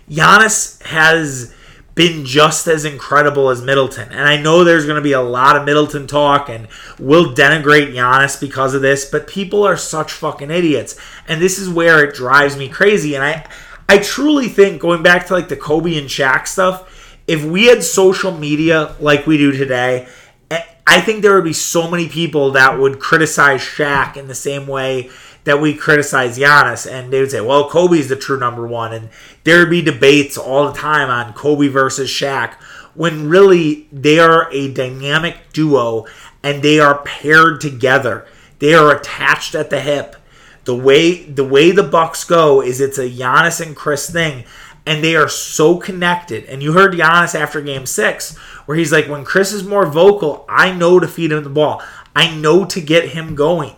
Giannis 0.08 0.82
has 0.82 1.54
been 1.94 2.24
just 2.24 2.66
as 2.66 2.84
incredible 2.84 3.50
as 3.50 3.60
Middleton. 3.60 4.10
And 4.10 4.26
I 4.26 4.40
know 4.40 4.64
there's 4.64 4.86
going 4.86 4.96
to 4.96 5.02
be 5.02 5.12
a 5.12 5.20
lot 5.20 5.56
of 5.56 5.64
Middleton 5.64 6.06
talk 6.06 6.48
and 6.48 6.66
we'll 6.98 7.34
denigrate 7.34 7.92
Giannis 7.92 8.40
because 8.40 8.74
of 8.74 8.82
this, 8.82 9.04
but 9.04 9.26
people 9.26 9.62
are 9.62 9.76
such 9.76 10.12
fucking 10.12 10.50
idiots. 10.50 10.98
And 11.28 11.40
this 11.40 11.58
is 11.58 11.68
where 11.68 12.02
it 12.02 12.14
drives 12.14 12.56
me 12.56 12.68
crazy. 12.68 13.14
And 13.14 13.22
I 13.22 13.46
I 13.88 13.98
truly 13.98 14.48
think 14.48 14.80
going 14.80 15.02
back 15.02 15.26
to 15.26 15.34
like 15.34 15.48
the 15.48 15.56
Kobe 15.56 15.98
and 15.98 16.08
Shaq 16.08 16.46
stuff, 16.46 16.88
if 17.26 17.44
we 17.44 17.66
had 17.66 17.82
social 17.82 18.32
media 18.32 18.94
like 19.00 19.26
we 19.26 19.38
do 19.38 19.52
today 19.52 20.06
eh, 20.50 20.62
I 20.86 21.00
think 21.00 21.22
there 21.22 21.34
would 21.34 21.44
be 21.44 21.52
so 21.52 21.90
many 21.90 22.08
people 22.08 22.52
that 22.52 22.78
would 22.78 23.00
criticize 23.00 23.60
Shaq 23.60 24.16
in 24.16 24.28
the 24.28 24.34
same 24.34 24.66
way 24.66 25.10
that 25.44 25.60
we 25.60 25.74
criticize 25.74 26.38
Giannis, 26.38 26.88
and 26.88 27.12
they 27.12 27.20
would 27.20 27.32
say, 27.32 27.40
"Well, 27.40 27.68
Kobe's 27.68 28.08
the 28.08 28.16
true 28.16 28.38
number 28.38 28.66
one," 28.66 28.92
and 28.92 29.08
there 29.44 29.58
would 29.58 29.70
be 29.70 29.82
debates 29.82 30.38
all 30.38 30.70
the 30.70 30.78
time 30.78 31.10
on 31.10 31.32
Kobe 31.32 31.66
versus 31.66 32.08
Shaq, 32.08 32.52
when 32.94 33.28
really 33.28 33.88
they 33.92 34.18
are 34.18 34.48
a 34.52 34.72
dynamic 34.72 35.36
duo 35.52 36.06
and 36.42 36.62
they 36.62 36.78
are 36.78 37.02
paired 37.02 37.60
together. 37.60 38.26
They 38.58 38.74
are 38.74 38.94
attached 38.94 39.54
at 39.54 39.70
the 39.70 39.80
hip. 39.80 40.16
The 40.64 40.74
way 40.74 41.24
the 41.24 41.44
way 41.44 41.72
the 41.72 41.82
Bucks 41.82 42.24
go 42.24 42.60
is 42.62 42.80
it's 42.80 42.98
a 42.98 43.10
Giannis 43.10 43.64
and 43.64 43.74
Chris 43.74 44.08
thing, 44.08 44.44
and 44.86 45.02
they 45.02 45.16
are 45.16 45.28
so 45.28 45.76
connected. 45.76 46.44
And 46.44 46.62
you 46.62 46.72
heard 46.72 46.94
Giannis 46.94 47.38
after 47.38 47.60
Game 47.60 47.86
Six, 47.86 48.36
where 48.66 48.76
he's 48.76 48.92
like, 48.92 49.08
"When 49.08 49.24
Chris 49.24 49.52
is 49.52 49.64
more 49.64 49.86
vocal, 49.86 50.44
I 50.48 50.72
know 50.72 50.98
to 51.00 51.08
feed 51.08 51.32
him 51.32 51.42
the 51.44 51.50
ball. 51.50 51.82
I 52.14 52.34
know 52.34 52.64
to 52.64 52.80
get 52.80 53.10
him 53.10 53.34
going." 53.34 53.76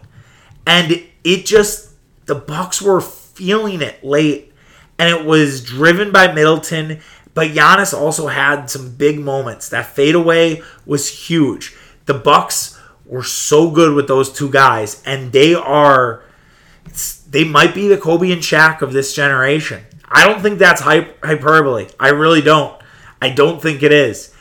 And 0.67 1.03
it 1.23 1.47
just 1.47 1.91
the 2.27 2.35
Bucks 2.35 2.81
were 2.81 3.01
feeling 3.01 3.83
it 3.83 4.03
late, 4.05 4.53
and 4.99 5.09
it 5.09 5.25
was 5.25 5.63
driven 5.63 6.11
by 6.11 6.33
Middleton. 6.33 7.01
But 7.35 7.51
Giannis 7.51 7.93
also 7.93 8.29
had 8.29 8.71
some 8.71 8.91
big 8.91 9.19
moments. 9.19 9.69
That 9.69 9.95
fadeaway 9.95 10.63
was 10.87 11.09
huge. 11.09 11.75
The 12.07 12.15
Bucks 12.15 12.79
were 13.05 13.25
so 13.25 13.71
good 13.71 13.95
with 13.95 14.09
those 14.09 14.33
two 14.33 14.49
guys, 14.49 15.03
and 15.05 15.33
they 15.33 15.55
are 15.55 16.23
they 17.29 17.45
might 17.45 17.75
be 17.75 17.89
the 17.89 17.97
Kobe 17.97 18.31
and 18.31 18.43
Shaq 18.43 18.81
of 18.81 18.93
this 18.93 19.13
generation. 19.13 19.83
I 20.14 20.25
don't 20.25 20.40
think 20.40 20.61
that's 20.61 20.80
hyperbole. 20.80 21.88
I 21.99 22.11
really 22.11 22.40
don't. 22.40 22.80
I 23.21 23.30
don't 23.30 23.61
think 23.61 23.83
it 23.83 23.90
is. 23.90 24.33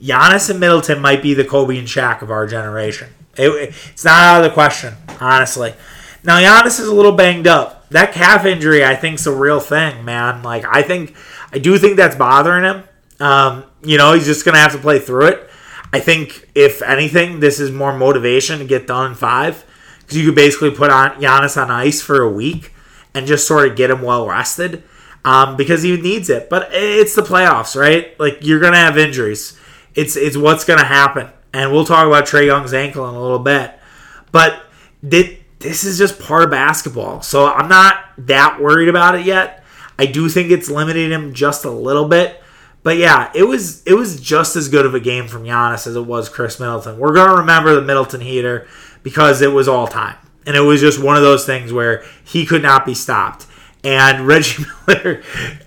Giannis 0.00 0.50
and 0.50 0.60
Middleton 0.60 1.00
might 1.00 1.22
be 1.22 1.32
the 1.32 1.44
Kobe 1.44 1.78
and 1.78 1.88
Shaq 1.88 2.20
of 2.20 2.30
our 2.30 2.46
generation. 2.46 3.08
It, 3.36 3.74
it's 3.92 4.04
not 4.04 4.22
out 4.22 4.44
of 4.44 4.50
the 4.50 4.54
question, 4.54 4.94
honestly. 5.20 5.72
Now 6.24 6.38
Giannis 6.38 6.78
is 6.78 6.88
a 6.88 6.94
little 6.94 7.12
banged 7.12 7.46
up. 7.46 7.88
That 7.88 8.12
calf 8.12 8.44
injury, 8.44 8.84
I 8.84 8.96
think, 8.96 9.18
is 9.18 9.26
a 9.26 9.34
real 9.34 9.60
thing, 9.60 10.04
man. 10.04 10.42
Like 10.42 10.66
I 10.66 10.82
think, 10.82 11.16
I 11.52 11.58
do 11.58 11.78
think 11.78 11.96
that's 11.96 12.16
bothering 12.16 12.64
him. 12.64 12.84
Um, 13.18 13.64
you 13.82 13.96
know, 13.96 14.12
he's 14.12 14.26
just 14.26 14.44
gonna 14.44 14.58
have 14.58 14.72
to 14.72 14.78
play 14.78 14.98
through 14.98 15.28
it. 15.28 15.50
I 15.90 16.00
think, 16.00 16.50
if 16.54 16.82
anything, 16.82 17.40
this 17.40 17.60
is 17.60 17.70
more 17.70 17.96
motivation 17.96 18.58
to 18.58 18.64
get 18.66 18.86
done 18.86 19.12
in 19.12 19.16
five 19.16 19.64
because 20.00 20.18
you 20.18 20.26
could 20.26 20.34
basically 20.34 20.72
put 20.72 20.90
on 20.90 21.12
Giannis 21.20 21.60
on 21.60 21.70
ice 21.70 22.02
for 22.02 22.20
a 22.20 22.28
week 22.28 22.74
and 23.14 23.26
just 23.26 23.46
sort 23.46 23.70
of 23.70 23.76
get 23.76 23.90
him 23.90 24.02
well 24.02 24.26
rested 24.26 24.82
um, 25.24 25.56
because 25.56 25.82
he 25.82 25.96
needs 25.96 26.30
it. 26.30 26.50
But 26.50 26.68
it's 26.72 27.14
the 27.14 27.22
playoffs, 27.22 27.78
right? 27.78 28.18
Like 28.20 28.38
you're 28.40 28.60
gonna 28.60 28.76
have 28.76 28.98
injuries. 28.98 29.58
It's 29.94 30.16
it's 30.16 30.36
what's 30.36 30.64
gonna 30.64 30.84
happen, 30.84 31.28
and 31.52 31.72
we'll 31.72 31.84
talk 31.84 32.06
about 32.06 32.26
Trae 32.26 32.46
Young's 32.46 32.74
ankle 32.74 33.08
in 33.08 33.14
a 33.14 33.20
little 33.20 33.38
bit. 33.38 33.72
But 34.32 34.62
this 35.02 35.84
is 35.84 35.98
just 35.98 36.18
part 36.20 36.44
of 36.44 36.50
basketball. 36.50 37.22
So 37.22 37.46
I'm 37.46 37.68
not 37.68 38.04
that 38.18 38.60
worried 38.60 38.88
about 38.88 39.14
it 39.14 39.24
yet. 39.24 39.64
I 39.98 40.06
do 40.06 40.28
think 40.28 40.50
it's 40.50 40.68
limiting 40.68 41.10
him 41.10 41.34
just 41.34 41.64
a 41.64 41.70
little 41.70 42.08
bit. 42.08 42.40
But 42.82 42.98
yeah, 42.98 43.30
it 43.34 43.44
was 43.44 43.82
it 43.84 43.94
was 43.94 44.20
just 44.20 44.56
as 44.56 44.68
good 44.68 44.84
of 44.84 44.94
a 44.94 45.00
game 45.00 45.26
from 45.26 45.44
Giannis 45.44 45.86
as 45.86 45.96
it 45.96 46.04
was 46.04 46.28
Khris 46.28 46.60
Middleton. 46.60 46.98
We're 46.98 47.14
gonna 47.14 47.40
remember 47.40 47.74
the 47.74 47.82
Middleton 47.82 48.20
heater 48.20 48.68
because 49.02 49.40
it 49.40 49.52
was 49.52 49.68
all 49.68 49.86
time. 49.86 50.16
And 50.46 50.54
it 50.54 50.60
was 50.60 50.82
just 50.82 51.02
one 51.02 51.16
of 51.16 51.22
those 51.22 51.46
things 51.46 51.72
where 51.72 52.04
he 52.22 52.44
could 52.44 52.62
not 52.62 52.84
be 52.84 52.92
stopped. 52.92 53.46
And 53.84 54.26
Reggie 54.26 54.64
Miller 54.86 55.22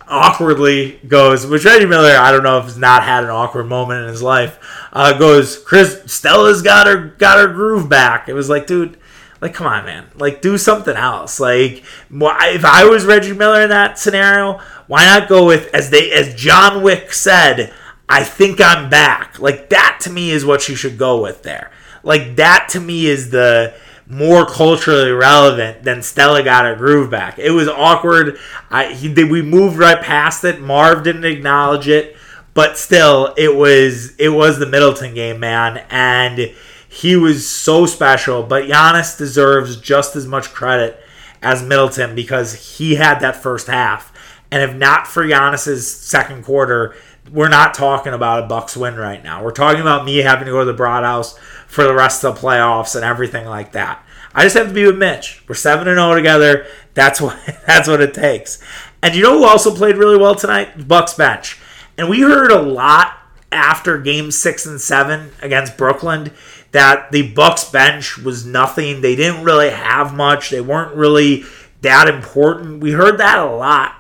awkwardly 0.08 1.00
goes, 1.08 1.46
which 1.46 1.66
Reggie 1.66 1.86
Miller, 1.86 2.18
I 2.18 2.32
don't 2.32 2.44
know 2.44 2.58
if 2.58 2.66
has 2.66 2.78
not 2.78 3.04
had 3.04 3.24
an 3.24 3.30
awkward 3.30 3.66
moment 3.66 4.04
in 4.04 4.10
his 4.10 4.24
life, 4.24 4.60
uh, 4.92 5.18
goes, 5.18 5.58
Chris, 5.64 6.02
Stella's 6.08 6.62
got 6.62 6.88
her 6.88 6.98
got 6.98 7.38
her 7.38 7.54
groove 7.54 7.88
back. 7.88 8.28
It 8.28 8.34
was 8.34 8.50
like, 8.50 8.66
dude, 8.66 8.98
like, 9.40 9.54
come 9.54 9.68
on, 9.68 9.86
man. 9.86 10.08
Like, 10.16 10.42
do 10.42 10.58
something 10.58 10.96
else. 10.96 11.40
Like, 11.40 11.84
if 12.10 12.66
I 12.66 12.86
was 12.86 13.06
Reggie 13.06 13.34
Miller 13.34 13.62
in 13.62 13.70
that 13.70 14.00
scenario, 14.00 14.60
why 14.88 15.06
not 15.06 15.30
go 15.30 15.46
with 15.46 15.74
as 15.74 15.90
they 15.90 16.12
as 16.12 16.34
John 16.34 16.82
Wick 16.82 17.14
said, 17.14 17.74
I 18.10 18.24
think 18.24 18.60
I'm 18.62 18.90
back. 18.90 19.40
Like 19.40 19.70
that 19.70 20.00
to 20.02 20.10
me 20.10 20.32
is 20.32 20.46
what 20.46 20.70
you 20.70 20.76
should 20.76 20.98
go 20.98 21.22
with 21.22 21.44
there. 21.44 21.72
Like 22.04 22.38
that 22.38 22.70
to 22.72 22.80
me 22.80 23.08
is 23.08 23.30
the 23.30 23.76
more 24.10 24.46
culturally 24.46 25.12
relevant 25.12 25.84
than 25.84 26.02
Stella 26.02 26.44
got 26.44 26.66
her 26.66 26.76
groove 26.76 27.10
back. 27.10 27.38
It 27.38 27.52
was 27.52 27.68
awkward. 27.68 28.38
I 28.70 28.94
he, 28.94 29.10
we 29.24 29.42
moved 29.42 29.78
right 29.78 30.02
past 30.02 30.44
it. 30.44 30.62
Marv 30.62 31.04
didn't 31.04 31.26
acknowledge 31.26 31.88
it, 31.88 32.16
but 32.54 32.78
still, 32.78 33.34
it 33.38 33.56
was 33.56 34.16
it 34.18 34.30
was 34.30 34.60
the 34.60 34.66
Middleton 34.66 35.14
game, 35.14 35.40
man, 35.40 35.86
and 35.90 36.54
he 36.88 37.16
was 37.16 37.48
so 37.48 37.86
special. 37.86 38.44
But 38.44 38.66
Giannis 38.66 39.18
deserves 39.18 39.80
just 39.80 40.16
as 40.16 40.26
much 40.26 40.54
credit 40.54 41.00
as 41.42 41.62
Middleton 41.62 42.16
because 42.16 42.78
he 42.78 42.96
had 42.96 43.20
that 43.20 43.36
first 43.36 43.68
half. 43.68 44.14
And 44.50 44.64
if 44.64 44.76
not 44.76 45.08
for 45.08 45.26
Giannis's 45.26 45.92
second 45.92 46.46
quarter, 46.46 46.96
we're 47.32 47.50
not 47.50 47.74
talking 47.74 48.14
about 48.14 48.44
a 48.44 48.48
Bucks 48.48 48.78
win 48.78 48.96
right 48.96 49.24
now. 49.24 49.44
We're 49.44 49.52
talking 49.52 49.82
about 49.82 50.06
me 50.06 50.18
having 50.18 50.46
to 50.46 50.52
go 50.52 50.60
to 50.60 50.66
the 50.66 50.74
Broad 50.74 51.04
House 51.04 51.38
for 51.68 51.84
the 51.84 51.94
rest 51.94 52.24
of 52.24 52.36
the 52.36 52.42
playoffs 52.42 52.96
and 52.96 53.04
everything 53.04 53.46
like 53.46 53.74
that. 53.74 54.04
I 54.34 54.44
just 54.44 54.56
have 54.56 54.68
to 54.68 54.74
be 54.74 54.86
with 54.86 54.98
Mitch. 54.98 55.44
We're 55.48 55.56
seven 55.56 55.88
and 55.88 55.98
zero 55.98 56.12
oh 56.12 56.16
together. 56.16 56.68
That's 56.94 57.20
what 57.20 57.38
that's 57.68 57.88
what 57.88 58.02
it 58.02 58.14
takes. 58.14 58.62
And 59.02 59.16
you 59.16 59.24
know 59.24 59.40
who 59.40 59.46
also 59.46 59.74
played 59.74 59.98
really 59.98 60.18
well 60.18 60.36
tonight? 60.36 60.88
Bucks 60.88 61.14
bench. 61.14 61.60
And 61.98 62.10
we 62.10 62.22
heard 62.22 62.52
a 62.52 62.62
lot 62.62 63.18
after 63.52 63.98
Game 63.98 64.32
Six 64.32 64.66
and 64.66 64.80
Seven 64.80 65.32
against 65.42 65.78
Brooklyn 65.78 66.32
that 66.72 67.12
the 67.12 67.32
Bucks 67.34 67.70
bench 67.70 68.18
was 68.18 68.46
nothing. 68.46 69.02
They 69.02 69.16
didn't 69.16 69.44
really 69.44 69.70
have 69.70 70.14
much. 70.14 70.50
They 70.50 70.62
weren't 70.62 70.96
really 70.96 71.44
that 71.82 72.08
important. 72.08 72.82
We 72.82 72.92
heard 72.92 73.18
that 73.18 73.40
a 73.40 73.46
lot. 73.46 73.96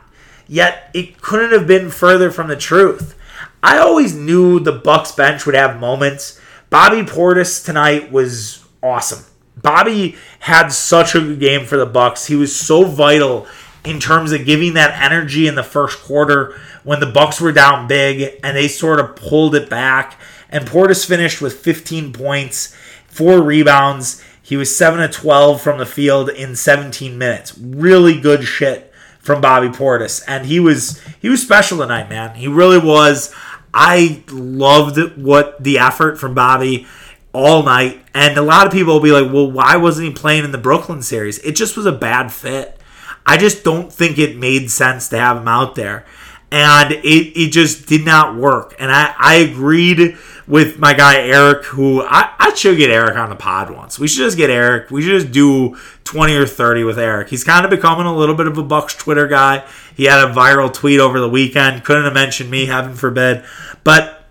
Yet 0.47 0.89
it 0.93 1.21
couldn't 1.21 1.51
have 1.51 1.67
been 1.67 1.89
further 1.89 2.31
from 2.31 2.47
the 2.47 2.55
truth. 2.55 3.16
I 3.63 3.79
always 3.79 4.15
knew 4.15 4.59
the 4.59 4.71
Bucks 4.71 5.11
bench 5.11 5.45
would 5.45 5.55
have 5.55 5.79
moments. 5.79 6.39
Bobby 6.69 7.01
Portis 7.01 7.63
tonight 7.63 8.11
was 8.11 8.63
awesome. 8.83 9.25
Bobby 9.55 10.15
had 10.39 10.69
such 10.69 11.15
a 11.15 11.19
good 11.19 11.39
game 11.39 11.65
for 11.65 11.77
the 11.77 11.85
Bucks. 11.85 12.27
He 12.27 12.35
was 12.35 12.55
so 12.55 12.83
vital 12.83 13.47
in 13.83 13.99
terms 13.99 14.31
of 14.31 14.45
giving 14.45 14.73
that 14.73 15.01
energy 15.01 15.47
in 15.47 15.55
the 15.55 15.63
first 15.63 16.01
quarter 16.03 16.59
when 16.83 16.99
the 16.99 17.05
Bucks 17.05 17.41
were 17.41 17.51
down 17.51 17.87
big 17.87 18.39
and 18.43 18.55
they 18.55 18.67
sort 18.67 18.99
of 18.99 19.15
pulled 19.15 19.55
it 19.55 19.69
back 19.69 20.19
and 20.49 20.65
Portis 20.65 21.05
finished 21.05 21.41
with 21.41 21.53
15 21.53 22.13
points, 22.13 22.75
four 23.07 23.41
rebounds. 23.41 24.23
He 24.41 24.55
was 24.55 24.75
7 24.75 25.01
of 25.01 25.11
12 25.11 25.61
from 25.61 25.77
the 25.77 25.85
field 25.85 26.29
in 26.29 26.55
17 26.55 27.17
minutes. 27.17 27.57
Really 27.57 28.19
good 28.19 28.43
shit 28.43 28.93
from 29.19 29.41
Bobby 29.41 29.67
Portis. 29.67 30.23
And 30.27 30.45
he 30.45 30.59
was 30.59 31.01
he 31.21 31.29
was 31.29 31.41
special 31.41 31.79
tonight, 31.79 32.09
man. 32.09 32.35
He 32.35 32.47
really 32.47 32.79
was. 32.79 33.33
I 33.73 34.23
loved 34.29 35.17
what 35.17 35.63
the 35.63 35.79
effort 35.79 36.19
from 36.19 36.33
Bobby 36.33 36.87
all 37.33 37.63
night. 37.63 38.03
And 38.13 38.37
a 38.37 38.41
lot 38.41 38.65
of 38.65 38.73
people 38.73 38.93
will 38.93 38.99
be 38.99 39.11
like, 39.11 39.31
well, 39.31 39.51
why 39.51 39.77
wasn't 39.77 40.07
he 40.07 40.13
playing 40.13 40.43
in 40.43 40.51
the 40.51 40.57
Brooklyn 40.57 41.01
series? 41.01 41.39
It 41.39 41.55
just 41.55 41.77
was 41.77 41.85
a 41.85 41.91
bad 41.91 42.31
fit. 42.31 42.79
I 43.25 43.37
just 43.37 43.63
don't 43.63 43.91
think 43.91 44.17
it 44.17 44.37
made 44.37 44.71
sense 44.71 45.09
to 45.09 45.19
have 45.19 45.37
him 45.37 45.47
out 45.47 45.75
there 45.75 46.05
and 46.51 46.91
it, 46.93 47.37
it 47.37 47.51
just 47.51 47.87
did 47.87 48.05
not 48.05 48.35
work. 48.35 48.75
And 48.79 48.91
I, 48.91 49.13
I 49.17 49.35
agreed 49.35 50.17
with 50.47 50.79
my 50.79 50.93
guy 50.93 51.17
Eric, 51.19 51.65
who 51.65 52.01
I, 52.01 52.33
I 52.39 52.53
should 52.53 52.77
get 52.77 52.89
Eric 52.89 53.17
on 53.17 53.29
the 53.29 53.35
pod 53.35 53.69
once. 53.69 53.99
We 53.99 54.07
should 54.07 54.19
just 54.19 54.37
get 54.37 54.49
Eric. 54.49 54.89
We 54.89 55.01
should 55.01 55.19
just 55.19 55.31
do 55.31 55.77
20 56.05 56.35
or 56.35 56.45
30 56.45 56.85
with 56.85 56.97
Eric. 56.97 57.29
He's 57.29 57.43
kind 57.43 57.65
of 57.65 57.69
becoming 57.69 58.05
a 58.05 58.15
little 58.15 58.35
bit 58.35 58.47
of 58.47 58.57
a 58.57 58.63
Bucks 58.63 58.95
Twitter 58.95 59.27
guy. 59.27 59.65
He 59.95 60.05
had 60.05 60.29
a 60.29 60.33
viral 60.33 60.73
tweet 60.73 60.99
over 60.99 61.19
the 61.19 61.29
weekend. 61.29 61.83
Couldn't 61.83 62.05
have 62.05 62.13
mentioned 62.13 62.49
me, 62.49 62.65
heaven 62.65 62.95
forbid. 62.95 63.43
But 63.83 64.23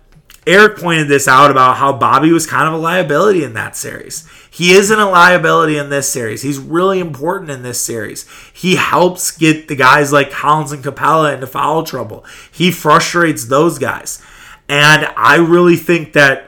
Eric 0.47 0.77
pointed 0.77 1.07
this 1.07 1.27
out 1.27 1.51
about 1.51 1.77
how 1.77 1.93
Bobby 1.93 2.31
was 2.31 2.47
kind 2.47 2.67
of 2.67 2.73
a 2.73 2.77
liability 2.77 3.43
in 3.43 3.53
that 3.53 3.75
series. 3.75 4.27
He 4.49 4.71
isn't 4.73 4.99
a 4.99 5.09
liability 5.09 5.77
in 5.77 5.89
this 5.89 6.09
series. 6.09 6.41
He's 6.41 6.57
really 6.57 6.99
important 6.99 7.51
in 7.51 7.63
this 7.63 7.79
series. 7.79 8.25
He 8.53 8.75
helps 8.75 9.35
get 9.35 9.67
the 9.67 9.75
guys 9.75 10.11
like 10.11 10.31
Collins 10.31 10.71
and 10.71 10.83
Capela 10.83 11.33
into 11.33 11.47
foul 11.47 11.83
trouble. 11.83 12.25
He 12.51 12.71
frustrates 12.71 13.45
those 13.45 13.77
guys. 13.77 14.21
And 14.69 15.07
I 15.15 15.35
really 15.35 15.75
think 15.75 16.13
that 16.13 16.46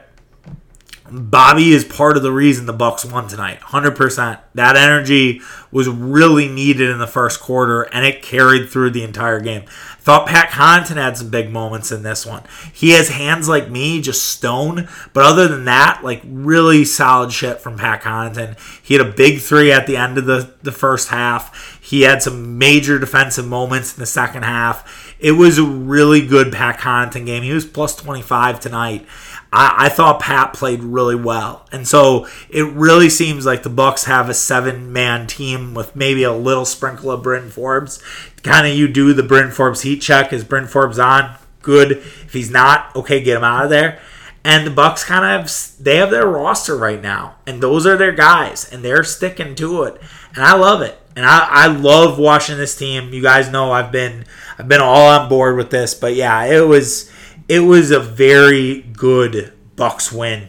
Bobby 1.10 1.72
is 1.72 1.84
part 1.84 2.16
of 2.16 2.22
the 2.22 2.32
reason 2.32 2.66
the 2.66 2.72
Bucks 2.72 3.04
won 3.04 3.28
tonight. 3.28 3.60
100%. 3.60 4.40
That 4.54 4.76
energy 4.76 5.40
was 5.72 5.88
really 5.88 6.48
needed 6.48 6.88
in 6.88 6.98
the 6.98 7.06
first 7.06 7.40
quarter 7.40 7.82
and 7.82 8.04
it 8.04 8.22
carried 8.22 8.70
through 8.70 8.90
the 8.90 9.02
entire 9.02 9.40
game. 9.40 9.64
Thought 10.00 10.28
Pat 10.28 10.50
Connaughton 10.50 10.96
had 10.96 11.18
some 11.18 11.28
big 11.28 11.50
moments 11.50 11.92
in 11.92 12.02
this 12.02 12.24
one. 12.24 12.42
He 12.72 12.90
has 12.90 13.10
hands 13.10 13.48
like 13.48 13.70
me, 13.70 14.00
just 14.00 14.24
stone. 14.24 14.88
But 15.12 15.24
other 15.24 15.46
than 15.46 15.66
that, 15.66 16.02
like 16.02 16.22
really 16.24 16.84
solid 16.84 17.32
shit 17.32 17.60
from 17.60 17.76
Pat 17.76 18.02
Connaughton. 18.02 18.58
He 18.82 18.94
had 18.94 19.06
a 19.06 19.10
big 19.10 19.40
three 19.40 19.70
at 19.70 19.86
the 19.86 19.96
end 19.96 20.16
of 20.16 20.26
the, 20.26 20.54
the 20.62 20.72
first 20.72 21.08
half. 21.08 21.80
He 21.82 22.02
had 22.02 22.22
some 22.22 22.56
major 22.56 22.98
defensive 22.98 23.46
moments 23.46 23.94
in 23.94 24.00
the 24.00 24.06
second 24.06 24.44
half. 24.44 25.14
It 25.20 25.32
was 25.32 25.58
a 25.58 25.64
really 25.64 26.26
good 26.26 26.52
Pat 26.52 26.78
Connaughton 26.78 27.26
game. 27.26 27.42
He 27.42 27.52
was 27.52 27.66
plus 27.66 27.94
25 27.96 28.58
tonight. 28.58 29.06
I, 29.52 29.86
I 29.86 29.88
thought 29.88 30.20
Pat 30.20 30.52
played 30.52 30.82
really 30.82 31.16
well, 31.16 31.66
and 31.72 31.86
so 31.86 32.26
it 32.48 32.64
really 32.66 33.10
seems 33.10 33.44
like 33.44 33.62
the 33.62 33.70
Bucks 33.70 34.04
have 34.04 34.28
a 34.28 34.34
seven-man 34.34 35.26
team 35.26 35.74
with 35.74 35.96
maybe 35.96 36.22
a 36.22 36.32
little 36.32 36.64
sprinkle 36.64 37.10
of 37.10 37.22
Bryn 37.22 37.50
Forbes. 37.50 38.02
Kind 38.42 38.66
of, 38.66 38.74
you 38.74 38.88
do 38.88 39.12
the 39.12 39.22
Bryn 39.22 39.50
Forbes 39.50 39.82
heat 39.82 40.00
check. 40.00 40.32
Is 40.32 40.44
Bryn 40.44 40.66
Forbes 40.66 40.98
on? 40.98 41.36
Good. 41.62 41.92
If 41.92 42.32
he's 42.32 42.50
not, 42.50 42.94
okay, 42.96 43.22
get 43.22 43.36
him 43.36 43.44
out 43.44 43.64
of 43.64 43.70
there. 43.70 44.00
And 44.42 44.66
the 44.66 44.70
Bucks 44.70 45.04
kind 45.04 45.24
of 45.24 45.30
have, 45.42 45.84
they 45.84 45.96
have 45.96 46.10
their 46.10 46.26
roster 46.26 46.76
right 46.76 47.02
now, 47.02 47.34
and 47.46 47.62
those 47.62 47.86
are 47.86 47.96
their 47.96 48.12
guys, 48.12 48.72
and 48.72 48.82
they're 48.82 49.04
sticking 49.04 49.54
to 49.56 49.82
it, 49.82 50.00
and 50.34 50.44
I 50.44 50.54
love 50.54 50.80
it. 50.80 50.96
And 51.16 51.26
I, 51.26 51.46
I 51.50 51.66
love 51.66 52.18
watching 52.18 52.56
this 52.56 52.76
team. 52.76 53.12
You 53.12 53.20
guys 53.20 53.50
know 53.50 53.72
I've 53.72 53.90
been 53.90 54.24
I've 54.58 54.68
been 54.68 54.80
all 54.80 55.08
on 55.08 55.28
board 55.28 55.56
with 55.56 55.68
this, 55.68 55.92
but 55.92 56.14
yeah, 56.14 56.44
it 56.44 56.66
was 56.66 57.10
it 57.50 57.58
was 57.58 57.90
a 57.90 57.98
very 57.98 58.82
good 58.82 59.52
Bucks 59.74 60.12
win, 60.12 60.46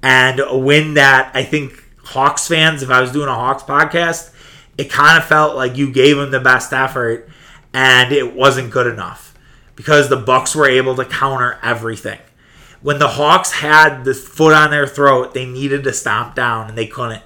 and 0.00 0.38
a 0.38 0.56
win 0.56 0.94
that 0.94 1.32
I 1.34 1.42
think 1.42 1.82
Hawks 2.04 2.46
fans, 2.46 2.84
if 2.84 2.90
I 2.90 3.00
was 3.00 3.10
doing 3.10 3.26
a 3.26 3.34
Hawks 3.34 3.64
podcast, 3.64 4.30
it 4.78 4.88
kind 4.88 5.18
of 5.18 5.24
felt 5.24 5.56
like 5.56 5.76
you 5.76 5.90
gave 5.90 6.18
them 6.18 6.30
the 6.30 6.38
best 6.38 6.72
effort, 6.72 7.28
and 7.74 8.12
it 8.12 8.32
wasn't 8.32 8.70
good 8.70 8.86
enough 8.86 9.34
because 9.74 10.08
the 10.08 10.16
Bucks 10.16 10.54
were 10.54 10.68
able 10.68 10.94
to 10.94 11.04
counter 11.04 11.58
everything. 11.64 12.20
When 12.80 13.00
the 13.00 13.08
Hawks 13.08 13.50
had 13.50 14.04
the 14.04 14.14
foot 14.14 14.52
on 14.52 14.70
their 14.70 14.86
throat, 14.86 15.34
they 15.34 15.46
needed 15.46 15.82
to 15.82 15.92
stomp 15.92 16.36
down, 16.36 16.68
and 16.68 16.78
they 16.78 16.86
couldn't. 16.86 17.24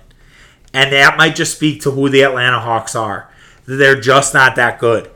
And 0.73 0.95
that 0.95 1.19
might 1.19 1.37
just 1.37 1.57
speak 1.57 1.83
to 1.83 1.91
who 1.91 2.09
the 2.09 2.23
Atlanta 2.23 2.61
Hawks 2.61 2.97
are. 2.97 3.31
They're 3.67 4.01
just 4.01 4.33
not 4.33 4.57
that 4.57 4.79
good. 4.79 5.11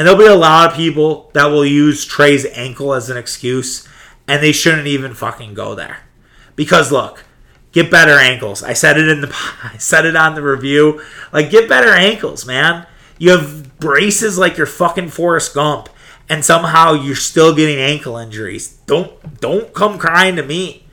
And 0.00 0.06
there'll 0.06 0.18
be 0.18 0.24
a 0.24 0.34
lot 0.34 0.70
of 0.70 0.76
people 0.78 1.30
that 1.34 1.48
will 1.48 1.66
use 1.66 2.06
Trae's 2.06 2.46
ankle 2.54 2.94
as 2.94 3.10
an 3.10 3.18
excuse, 3.18 3.86
and 4.26 4.42
they 4.42 4.50
shouldn't 4.50 4.86
even 4.86 5.12
fucking 5.12 5.52
go 5.52 5.74
there. 5.74 5.98
Because 6.56 6.90
look, 6.90 7.22
get 7.72 7.90
better 7.90 8.18
ankles. 8.18 8.62
I 8.62 8.72
said 8.72 8.96
it 8.96 9.10
in 9.10 9.20
the 9.20 9.28
I 9.62 9.76
said 9.76 10.06
it 10.06 10.16
on 10.16 10.34
the 10.34 10.42
review. 10.42 11.02
Like 11.34 11.50
get 11.50 11.68
better 11.68 11.90
ankles, 11.90 12.46
man. 12.46 12.86
You 13.18 13.32
have 13.32 13.78
braces 13.78 14.38
like 14.38 14.56
you're 14.56 14.64
fucking 14.64 15.10
Forrest 15.10 15.52
Gump, 15.52 15.90
and 16.30 16.46
somehow 16.46 16.94
you're 16.94 17.14
still 17.14 17.54
getting 17.54 17.78
ankle 17.78 18.16
injuries. 18.16 18.78
Don't 18.86 19.38
don't 19.38 19.74
come 19.74 19.98
crying 19.98 20.36
to 20.36 20.42
me. 20.42 20.86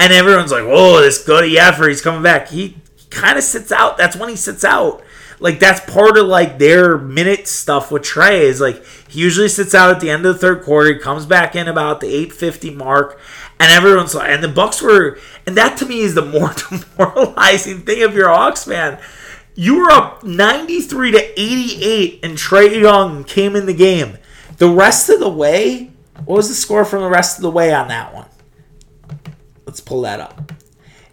And 0.00 0.12
everyone's 0.12 0.50
like, 0.50 0.64
"Whoa, 0.64 1.00
this 1.00 1.24
Goody 1.24 1.60
Effer, 1.60 1.88
he's 1.88 2.02
coming 2.02 2.24
back." 2.24 2.48
He 2.48 2.78
kind 3.08 3.38
of 3.38 3.44
sits 3.44 3.70
out. 3.70 3.96
That's 3.98 4.16
when 4.16 4.30
he 4.30 4.34
sits 4.34 4.64
out. 4.64 5.00
Like 5.42 5.58
that's 5.58 5.80
part 5.92 6.16
of 6.16 6.26
like 6.28 6.58
their 6.58 6.96
minute 6.96 7.48
stuff 7.48 7.90
with 7.90 8.02
Trae 8.02 8.42
is 8.42 8.60
like 8.60 8.84
he 9.08 9.18
usually 9.18 9.48
sits 9.48 9.74
out 9.74 9.90
at 9.90 10.00
the 10.00 10.08
end 10.08 10.24
of 10.24 10.34
the 10.34 10.38
third 10.38 10.62
quarter. 10.62 10.94
He 10.94 11.00
comes 11.00 11.26
back 11.26 11.56
in 11.56 11.66
about 11.66 12.00
the 12.00 12.06
850 12.06 12.70
mark, 12.70 13.18
and 13.58 13.72
everyone's 13.72 14.14
like, 14.14 14.30
and 14.30 14.42
the 14.42 14.48
Bucks 14.48 14.80
were, 14.80 15.18
and 15.44 15.56
that 15.56 15.76
to 15.78 15.86
me 15.86 16.00
is 16.00 16.14
the 16.14 16.22
more 16.24 16.54
demoralizing 16.70 17.80
thing 17.80 18.04
of 18.04 18.14
your 18.14 18.28
Hawks 18.28 18.64
fan. 18.64 19.00
You 19.56 19.80
were 19.80 19.90
up 19.90 20.22
93 20.22 21.10
to 21.10 21.40
88, 21.40 22.20
and 22.22 22.38
Trae 22.38 22.80
Young 22.80 23.24
came 23.24 23.56
in 23.56 23.66
the 23.66 23.74
game. 23.74 24.18
The 24.58 24.68
rest 24.68 25.10
of 25.10 25.18
the 25.18 25.28
way, 25.28 25.90
what 26.24 26.36
was 26.36 26.48
the 26.48 26.54
score 26.54 26.84
from 26.84 27.02
the 27.02 27.10
rest 27.10 27.36
of 27.36 27.42
the 27.42 27.50
way 27.50 27.74
on 27.74 27.88
that 27.88 28.14
one? 28.14 28.28
Let's 29.66 29.80
pull 29.80 30.02
that 30.02 30.20
up. 30.20 30.52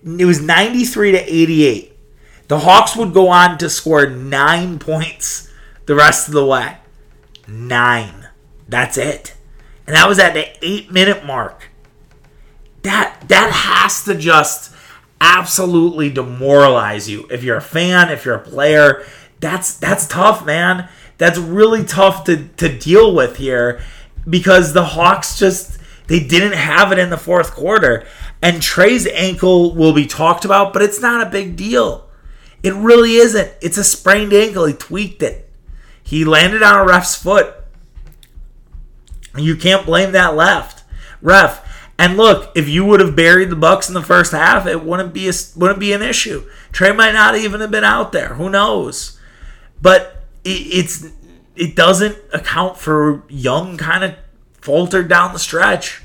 It 0.05 0.25
was 0.25 0.39
93 0.39 1.13
to 1.13 1.17
88. 1.17 1.88
The 2.49 2.59
Hawks 2.59 2.95
would 2.95 3.13
go 3.13 3.29
on 3.29 3.59
to 3.59 3.69
score 3.69 4.07
nine 4.07 4.79
points 4.79 5.51
the 5.85 5.93
rest 5.95 6.27
of 6.27 6.33
the 6.33 6.45
way. 6.45 6.77
Nine. 7.47 8.27
That's 8.67 8.97
it. 8.97 9.35
And 9.85 9.95
that 9.95 10.09
was 10.09 10.17
at 10.19 10.33
the 10.33 10.47
eight 10.65 10.91
minute 10.91 11.23
mark. 11.23 11.69
That 12.81 13.23
that 13.27 13.51
has 13.51 14.03
to 14.05 14.15
just 14.15 14.75
absolutely 15.21 16.09
demoralize 16.09 17.07
you. 17.07 17.27
If 17.29 17.43
you're 17.43 17.57
a 17.57 17.61
fan, 17.61 18.09
if 18.09 18.25
you're 18.25 18.35
a 18.35 18.39
player, 18.39 19.05
that's 19.39 19.77
that's 19.77 20.07
tough, 20.07 20.43
man. 20.43 20.89
That's 21.19 21.37
really 21.37 21.83
tough 21.83 22.23
to, 22.23 22.47
to 22.57 22.77
deal 22.77 23.13
with 23.13 23.37
here 23.37 23.81
because 24.27 24.73
the 24.73 24.85
Hawks 24.85 25.37
just 25.37 25.77
they 26.07 26.19
didn't 26.19 26.53
have 26.53 26.91
it 26.91 26.97
in 26.97 27.11
the 27.11 27.17
fourth 27.17 27.51
quarter. 27.51 28.07
And 28.41 28.59
Trae's 28.59 29.05
ankle 29.05 29.75
will 29.75 29.93
be 29.93 30.07
talked 30.07 30.45
about, 30.45 30.73
but 30.73 30.81
it's 30.81 30.99
not 30.99 31.27
a 31.27 31.29
big 31.29 31.55
deal. 31.55 32.08
It 32.63 32.73
really 32.73 33.15
isn't. 33.15 33.51
It's 33.61 33.77
a 33.77 33.83
sprained 33.83 34.33
ankle. 34.33 34.65
He 34.65 34.73
tweaked 34.73 35.21
it. 35.23 35.49
He 36.03 36.25
landed 36.25 36.63
on 36.63 36.79
a 36.79 36.85
ref's 36.85 37.15
foot. 37.15 37.55
You 39.37 39.55
can't 39.55 39.85
blame 39.85 40.11
that 40.13 40.35
left 40.35 40.79
ref. 41.21 41.65
And 41.97 42.15
look, 42.15 42.51
if 42.55 42.69
you 42.69 42.85
would 42.85 43.01
have 43.01 43.15
buried 43.15 43.49
the 43.49 43.55
Bucks 43.55 43.89
in 43.89 43.93
the 43.93 44.01
first 44.01 44.31
half, 44.31 44.65
it 44.65 44.83
wouldn't 44.83 45.13
be 45.13 45.27
a, 45.27 45.33
wouldn't 45.55 45.79
be 45.79 45.91
an 45.91 46.01
issue. 46.01 46.49
Trae 46.71 46.95
might 46.95 47.13
not 47.13 47.35
even 47.35 47.59
have 47.61 47.71
been 47.71 47.83
out 47.83 48.11
there. 48.11 48.35
Who 48.35 48.49
knows? 48.49 49.19
But 49.81 50.23
it, 50.43 50.49
it's 50.49 51.07
it 51.55 51.75
doesn't 51.75 52.17
account 52.33 52.77
for 52.77 53.23
Young 53.27 53.77
kind 53.77 54.03
of 54.03 54.15
faltered 54.53 55.09
down 55.09 55.33
the 55.33 55.39
stretch. 55.39 56.01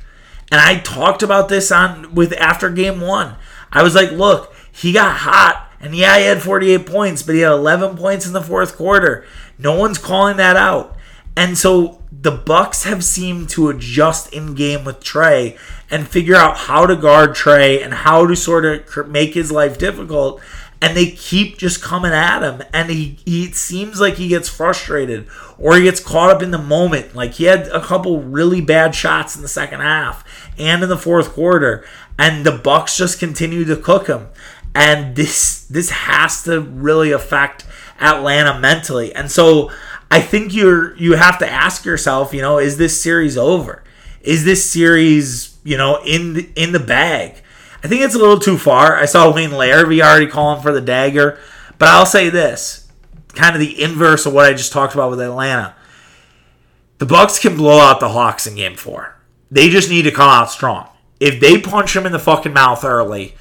And 0.51 0.61
I 0.61 0.81
talked 0.81 1.23
about 1.23 1.49
this 1.49 1.71
on 1.71 2.14
with 2.14 2.33
after 2.35 2.71
game 2.71 3.01
one. 3.01 3.37
I 3.71 3.83
was 3.83 3.95
like, 3.95 4.11
look, 4.11 4.55
he 4.73 4.93
got 4.93 5.17
hot, 5.19 5.63
and 5.85 5.94
yeah, 5.94 6.18
he 6.18 6.25
had 6.25 6.40
48 6.40 6.87
points, 6.87 7.23
but 7.23 7.35
he 7.35 7.42
had 7.42 7.53
11 7.53 7.99
points 7.99 8.27
in 8.27 8.33
the 8.33 8.40
fourth 8.40 8.75
quarter. 8.75 9.27
No 9.59 9.79
one's 9.79 9.99
calling 9.99 10.38
that 10.38 10.57
out. 10.57 10.97
And 11.37 11.59
so 11.59 12.03
the 12.11 12.31
Bucks 12.31 12.85
have 12.85 13.05
seemed 13.05 13.51
to 13.51 13.68
adjust 13.68 14.33
in 14.33 14.55
game 14.55 14.85
with 14.85 15.01
Trae 15.01 15.59
and 15.90 16.09
figure 16.09 16.37
out 16.37 16.57
how 16.57 16.87
to 16.87 16.97
guard 16.97 17.31
Trae 17.31 17.85
and 17.85 17.92
how 17.92 18.27
to 18.27 18.35
sort 18.35 18.64
of 18.64 19.09
make 19.09 19.35
his 19.35 19.53
life 19.53 19.77
difficult. 19.77 20.40
And 20.81 20.97
they 20.97 21.11
keep 21.11 21.59
just 21.59 21.83
coming 21.83 22.12
at 22.12 22.42
him, 22.42 22.62
and 22.73 22.90
he, 22.90 23.18
he 23.25 23.44
it 23.44 23.55
seems 23.55 24.01
like 24.01 24.14
he 24.14 24.29
gets 24.29 24.51
frustrated 24.51 25.27
or 25.57 25.77
he 25.77 25.85
gets 25.85 26.01
caught 26.01 26.31
up 26.31 26.42
in 26.42 26.51
the 26.51 26.59
moment. 26.59 27.14
Like 27.14 27.35
he 27.35 27.44
had 27.44 27.68
a 27.68 27.81
couple 27.81 28.20
really 28.20 28.61
bad 28.61 28.94
shots 28.94 29.37
in 29.37 29.42
the 29.42 29.49
second 29.49 29.81
half 29.81 30.25
and 30.59 30.83
in 30.83 30.88
the 30.88 30.99
fourth 30.99 31.31
quarter, 31.33 31.87
and 32.18 32.44
the 32.44 32.53
Bucks 32.53 32.97
just 32.99 33.18
continue 33.18 33.64
to 33.64 33.77
cook 33.77 34.09
him. 34.09 34.29
And 34.75 35.15
this 35.15 35.65
this 35.67 35.91
has 35.91 36.43
to 36.45 36.61
really 36.61 37.13
affect 37.13 37.65
Atlanta 38.01 38.59
mentally. 38.59 39.15
And 39.15 39.31
so 39.31 39.71
I 40.11 40.21
think 40.21 40.55
you're 40.55 40.97
you 40.97 41.13
have 41.13 41.39
to 41.39 41.49
ask 41.49 41.85
yourself, 41.85 42.35
you 42.35 42.43
know, 42.43 42.59
is 42.59 42.77
this 42.77 43.01
series 43.01 43.37
over? 43.37 43.85
Is 44.21 44.45
this 44.45 44.69
series, 44.69 45.59
you 45.65 45.77
know, 45.77 46.03
in 46.05 46.33
the, 46.33 46.49
in 46.57 46.73
the 46.73 46.81
bag? 46.81 47.43
I 47.83 47.89
think 47.89 48.01
it's 48.01 48.15
a 48.15 48.19
little 48.19 48.39
too 48.39 48.57
far. 48.57 48.97
I 48.97 49.05
saw 49.05 49.33
Wayne 49.33 49.51
Larrivee 49.51 50.03
already 50.03 50.27
calling 50.27 50.63
for 50.63 50.73
the 50.73 50.81
dagger, 50.81 51.39
but 51.79 51.89
I'll 51.89 52.07
say 52.07 52.31
this, 52.31 52.89
kind 53.35 53.55
of 53.55 53.61
the 53.61 53.83
inverse 53.83 54.25
of 54.25 54.33
what 54.33 54.47
I 54.47 54.55
just 54.55 54.73
talked 54.73 54.95
about 54.95 55.11
with 55.11 55.21
Atlanta. 55.21 55.75
The 56.97 57.07
Bucks 57.07 57.39
can 57.39 57.57
blow 57.57 57.79
out 57.79 58.01
the 58.01 58.09
Hawks 58.09 58.47
in 58.47 58.55
game 58.55 58.77
4. 58.77 59.15
They 59.51 59.69
just 59.69 59.91
need 59.91 60.03
to 60.03 60.11
come 60.11 60.31
out 60.31 60.51
strong. 60.51 60.89
If 61.21 61.41
they 61.41 61.61
punch 61.61 61.93
them 61.93 62.07
in 62.07 62.13
the 62.13 62.19
fucking 62.19 62.55
mouth 62.55 62.85
early, 62.85 63.35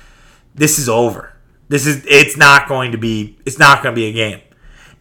this 0.56 0.80
is 0.80 0.90
over. 0.90 1.34
This 1.70 1.86
is 1.86 2.06
it's 2.08 2.38
not 2.38 2.68
going 2.68 2.92
to 2.92 2.98
be 2.98 3.38
it's 3.46 3.60
not 3.60 3.82
going 3.82 3.94
to 3.94 4.00
be 4.00 4.08
a 4.08 4.14
game. 4.14 4.42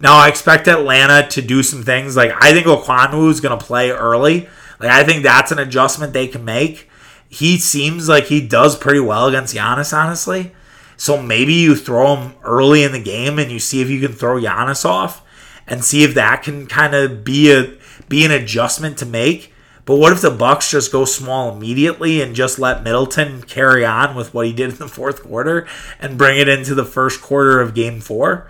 Now 0.01 0.17
I 0.17 0.29
expect 0.29 0.69
Atlanta 0.69 1.29
to 1.29 1.43
do 1.43 1.63
some 1.63 1.83
things 1.83 2.17
like 2.17 2.33
I 2.41 2.53
think 2.53 2.67
Okongwu 2.67 3.31
is 3.31 3.41
going 3.41 3.59
to 3.59 3.65
play 3.65 3.91
early. 3.91 4.49
Like 4.81 4.91
I 4.91 5.05
think 5.05 5.23
that's 5.23 5.53
an 5.53 5.59
adjustment 5.59 6.13
they 6.13 6.27
can 6.27 6.45
make. 6.45 6.89
He 7.29 7.59
seems 7.59 8.09
like 8.09 8.25
he 8.25 8.47
does 8.47 8.77
pretty 8.77 9.01
well 9.01 9.29
against 9.29 9.55
Giannis, 9.55 9.97
honestly. 9.97 10.53
So 10.97 11.21
maybe 11.21 11.55
you 11.55 11.75
throw 11.75 12.17
him 12.17 12.35
early 12.43 12.85
in 12.85 12.93
the 12.93 13.03
game 13.03 13.39
and 13.39 13.51
you 13.51 13.59
see 13.59 13.81
if 13.81 13.89
you 13.89 14.01
can 14.01 14.13
throw 14.13 14.41
Giannis 14.41 14.85
off 14.85 15.23
and 15.67 15.85
see 15.85 16.05
if 16.05 16.15
that 16.15 16.43
can 16.43 16.67
kind 16.67 16.95
of 16.95 17.25
be 17.25 17.51
a 17.53 17.77
be 18.09 18.25
an 18.25 18.31
adjustment 18.31 18.99
to 18.99 19.07
make. 19.07 19.52
But 19.85 19.97
what 19.97 20.13
if 20.13 20.21
the 20.21 20.31
Bucks 20.31 20.71
just 20.71 20.93
go 20.93 21.05
small 21.05 21.55
immediately 21.55 22.21
and 22.21 22.37
just 22.37 22.59
let 22.59 22.85
Middleton 22.85 23.43
carry 23.43 23.85
on 23.85 24.15
with 24.15 24.33
what 24.33 24.47
he 24.47 24.53
did 24.53 24.71
in 24.71 24.77
the 24.77 24.89
fourth 24.89 25.23
quarter 25.23 25.67
and 25.99 26.19
bring 26.19 26.39
it 26.39 26.49
into 26.49 26.75
the 26.75 26.85
first 26.85 27.21
quarter 27.21 27.61
of 27.61 27.75
game 27.75 28.01
4? 28.01 28.49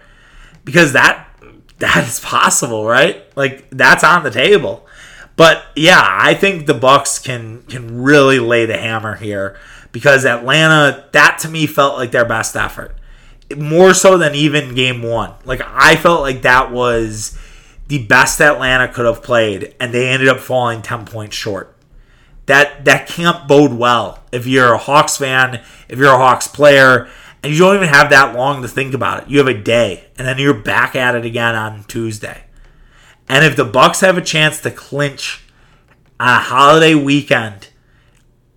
Because 0.64 0.92
that 0.92 1.28
that 1.78 2.06
is 2.06 2.20
possible, 2.20 2.84
right? 2.84 3.24
Like 3.36 3.68
that's 3.70 4.04
on 4.04 4.22
the 4.22 4.30
table. 4.30 4.86
But 5.36 5.64
yeah, 5.74 6.00
I 6.02 6.34
think 6.34 6.66
the 6.66 6.74
Bucks 6.74 7.18
can 7.18 7.62
can 7.62 8.02
really 8.02 8.38
lay 8.38 8.66
the 8.66 8.76
hammer 8.76 9.16
here 9.16 9.58
because 9.90 10.26
Atlanta 10.26 11.08
that 11.12 11.38
to 11.40 11.48
me 11.48 11.66
felt 11.66 11.96
like 11.96 12.10
their 12.10 12.26
best 12.26 12.56
effort. 12.56 12.94
More 13.56 13.94
so 13.94 14.18
than 14.18 14.34
even 14.34 14.74
game 14.74 15.02
1. 15.02 15.32
Like 15.44 15.62
I 15.64 15.96
felt 15.96 16.20
like 16.20 16.42
that 16.42 16.70
was 16.70 17.38
the 17.88 18.04
best 18.06 18.40
Atlanta 18.40 18.88
could 18.88 19.06
have 19.06 19.22
played, 19.22 19.74
and 19.78 19.92
they 19.92 20.08
ended 20.08 20.28
up 20.28 20.40
falling 20.40 20.82
10 20.82 21.04
points 21.04 21.36
short. 21.36 21.76
That 22.46 22.84
that 22.86 23.06
can't 23.06 23.46
bode 23.46 23.72
well 23.72 24.22
if 24.32 24.46
you're 24.46 24.72
a 24.72 24.78
Hawks 24.78 25.16
fan, 25.16 25.62
if 25.88 25.98
you're 25.98 26.12
a 26.12 26.18
Hawks 26.18 26.48
player, 26.48 27.08
and 27.42 27.52
you 27.52 27.58
don't 27.58 27.76
even 27.76 27.88
have 27.88 28.10
that 28.10 28.34
long 28.34 28.62
to 28.62 28.68
think 28.68 28.94
about 28.94 29.22
it. 29.22 29.28
You 29.28 29.38
have 29.38 29.48
a 29.48 29.54
day, 29.54 30.08
and 30.16 30.26
then 30.26 30.38
you're 30.38 30.54
back 30.54 30.96
at 30.96 31.14
it 31.14 31.24
again 31.24 31.54
on 31.54 31.84
Tuesday. 31.84 32.44
And 33.28 33.44
if 33.44 33.56
the 33.56 33.64
Bucks 33.64 34.00
have 34.00 34.18
a 34.18 34.22
chance 34.22 34.60
to 34.60 34.70
clinch 34.70 35.44
a 36.18 36.38
holiday 36.38 36.94
weekend, 36.94 37.68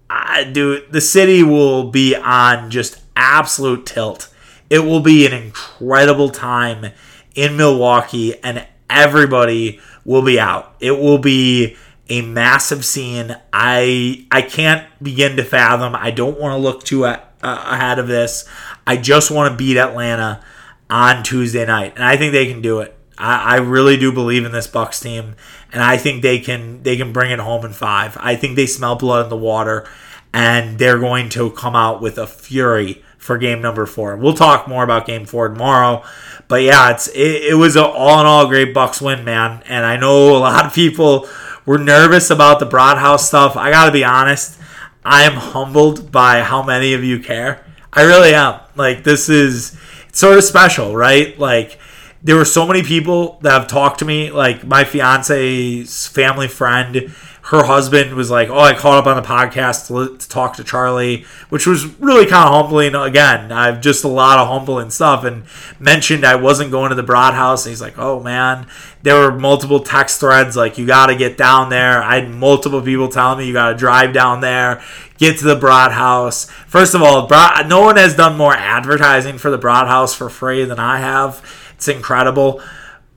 I 0.10 0.44
do. 0.44 0.86
The 0.88 1.02
city 1.02 1.44
will 1.44 1.92
be 1.92 2.16
on 2.16 2.72
just 2.72 3.02
absolute 3.16 3.86
tilt. 3.86 4.34
It 4.70 4.80
will 4.80 5.00
be 5.00 5.26
an 5.26 5.34
incredible 5.34 6.30
time 6.30 6.92
in 7.36 7.58
Milwaukee, 7.58 8.42
and 8.44 8.66
everybody 8.89 9.80
will 10.04 10.24
be 10.24 10.39
out. 10.39 10.76
It 10.80 10.91
will 10.91 11.17
be 11.17 11.76
a 12.10 12.21
massive 12.21 12.86
scene. 12.86 13.36
I 13.52 14.26
I 14.32 14.41
can't 14.41 14.88
begin 15.02 15.38
to 15.38 15.43
fathom. 15.43 15.95
I 15.95 16.12
don't 16.12 16.39
want 16.39 16.54
to 16.54 16.58
look 16.58 16.84
too 16.84 17.06
a, 17.06 17.24
ahead 17.41 18.00
of 18.00 18.08
this. 18.08 18.48
I 18.86 18.98
just 18.98 19.32
want 19.32 19.52
to 19.52 19.58
beat 19.58 19.78
Atlanta 19.78 20.43
on 20.89 21.24
Tuesday 21.24 21.65
night, 21.65 21.93
and 21.95 22.04
I 22.04 22.17
think 22.17 22.32
they 22.32 22.48
can 22.48 22.62
do 22.62 22.80
it. 22.80 22.95
I, 23.17 23.56
I 23.56 23.58
really 23.58 23.98
do 23.98 24.12
believe 24.12 24.45
in 24.45 24.52
this 24.52 24.67
Bucks 24.67 25.00
team, 25.00 25.36
and 25.71 25.82
I 25.82 25.98
think 25.98 26.21
they 26.21 26.39
can 26.39 26.84
they 26.84 26.98
can 26.98 27.12
bring 27.13 27.32
it 27.32 27.39
home 27.39 27.65
in 27.65 27.74
five. 27.74 28.17
I 28.19 28.36
think 28.36 28.56
they 28.56 28.67
smell 28.67 28.95
blood 28.95 29.24
in 29.24 29.30
the 29.30 29.38
water, 29.38 29.88
and 30.34 30.78
they're 30.78 31.00
going 31.00 31.30
to 31.30 31.50
come 31.52 31.76
out 31.76 32.02
with 32.02 32.17
a 32.17 32.28
fury 32.28 33.04
for 33.26 33.38
game 33.38 33.62
number 33.62 33.86
four. 33.86 34.16
We'll 34.16 34.36
talk 34.36 34.68
more 34.68 34.84
about 34.84 35.08
game 35.08 35.26
four 35.26 35.50
tomorrow, 35.50 36.04
but 36.48 36.62
yeah, 36.62 36.92
it's 36.92 37.08
it, 37.08 37.52
it 37.52 37.56
was 37.56 37.76
an 37.76 37.84
all 37.84 38.20
in 38.20 38.26
all 38.26 38.48
great 38.48 38.74
Bucks 38.74 39.02
win, 39.02 39.26
man. 39.26 39.64
And 39.68 39.84
I 39.84 39.98
know 39.98 40.38
a 40.38 40.40
lot 40.40 40.66
of 40.66 40.74
people 40.74 41.28
were 41.66 41.80
nervous 41.80 42.30
about 42.30 42.60
the 42.60 42.68
Broadhouse 42.68 43.28
stuff. 43.28 43.58
I 43.58 43.72
got 43.72 43.88
to 43.88 43.92
be 43.92 44.04
honest, 44.04 44.60
I 45.04 45.24
am 45.24 45.34
humbled 45.34 46.12
by 46.12 46.42
how 46.42 46.62
many 46.62 46.94
of 46.94 47.04
you 47.04 47.20
care. 47.20 47.66
I 47.92 48.04
really 48.04 48.36
am. 48.36 48.60
Like 48.76 49.04
this 49.04 49.28
is 49.28 49.76
it's 50.08 50.20
sort 50.20 50.38
of 50.38 50.44
special, 50.44 50.96
right? 50.96 51.38
Like 51.40 51.80
there 52.22 52.36
were 52.36 52.46
so 52.46 52.68
many 52.68 52.84
people 52.84 53.40
that 53.42 53.52
have 53.52 53.68
talked 53.68 54.00
to 54.00 54.06
me, 54.06 54.32
like 54.32 54.66
my 54.66 54.84
fiance's 54.84 56.08
family 56.08 56.48
friend 56.48 57.14
her 57.49 57.63
husband 57.63 58.15
was 58.15 58.31
like, 58.31 58.49
"Oh, 58.49 58.58
I 58.58 58.73
caught 58.73 58.97
up 58.97 59.05
on 59.05 59.15
the 59.15 59.27
podcast 59.27 59.88
to, 59.88 60.17
to 60.17 60.29
talk 60.29 60.55
to 60.55 60.63
Charlie," 60.63 61.25
which 61.49 61.67
was 61.67 61.86
really 61.99 62.25
kind 62.25 62.47
of 62.47 62.53
humbling. 62.53 62.95
Again, 62.95 63.51
I've 63.51 63.81
just 63.81 64.03
a 64.03 64.08
lot 64.08 64.39
of 64.39 64.47
humbling 64.47 64.89
stuff, 64.89 65.23
and 65.23 65.43
mentioned 65.79 66.25
I 66.25 66.36
wasn't 66.36 66.71
going 66.71 66.89
to 66.89 66.95
the 66.95 67.03
Broad 67.03 67.36
House. 67.36 67.65
And 67.65 67.71
he's 67.71 67.81
like, 67.81 67.99
"Oh 67.99 68.19
man," 68.19 68.65
there 69.03 69.19
were 69.19 69.31
multiple 69.31 69.79
text 69.79 70.19
threads 70.19 70.58
like, 70.58 70.79
"You 70.79 70.88
got 70.88 71.08
to 71.08 71.15
get 71.15 71.38
down 71.38 71.69
there." 71.69 72.01
I 72.01 72.15
had 72.15 72.31
multiple 72.31 72.81
people 72.81 73.10
telling 73.10 73.38
me 73.38 73.45
you 73.45 73.53
got 73.53 73.69
to 73.69 73.77
drive 73.77 74.12
down 74.12 74.41
there, 74.41 74.81
get 75.19 75.38
to 75.38 75.45
the 75.45 75.55
Broad 75.55 75.91
House. 75.91 76.49
First 76.65 76.95
of 76.95 77.03
all, 77.03 77.29
no 77.67 77.81
one 77.81 77.97
has 77.97 78.15
done 78.15 78.38
more 78.38 78.55
advertising 78.55 79.38
for 79.38 79.51
the 79.51 79.60
Broad 79.60 79.88
House 79.88 80.15
for 80.15 80.31
free 80.31 80.65
than 80.65 80.79
I 80.79 80.97
have. 80.97 81.43
It's 81.75 81.88
incredible. 81.88 82.60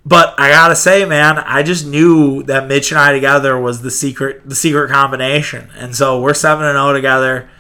But 0.05 0.35
I 0.39 0.51
gotta 0.51 0.77
say, 0.77 1.05
man, 1.05 1.39
I 1.39 1.63
just 1.63 1.87
knew 1.87 2.43
that 2.45 2.67
Mitch 2.67 2.91
and 2.91 2.99
I 2.99 3.13
together 3.13 3.59
was 3.59 3.83
the 3.83 3.91
secret, 3.91 4.49
the 4.49 4.55
secret 4.55 4.91
combination, 4.91 5.69
and 5.77 5.95
so 5.95 6.21
we're 6.21 6.35
seven 6.35 6.65
and 6.65 6.77
zero 6.77 6.93
together. 6.93 7.51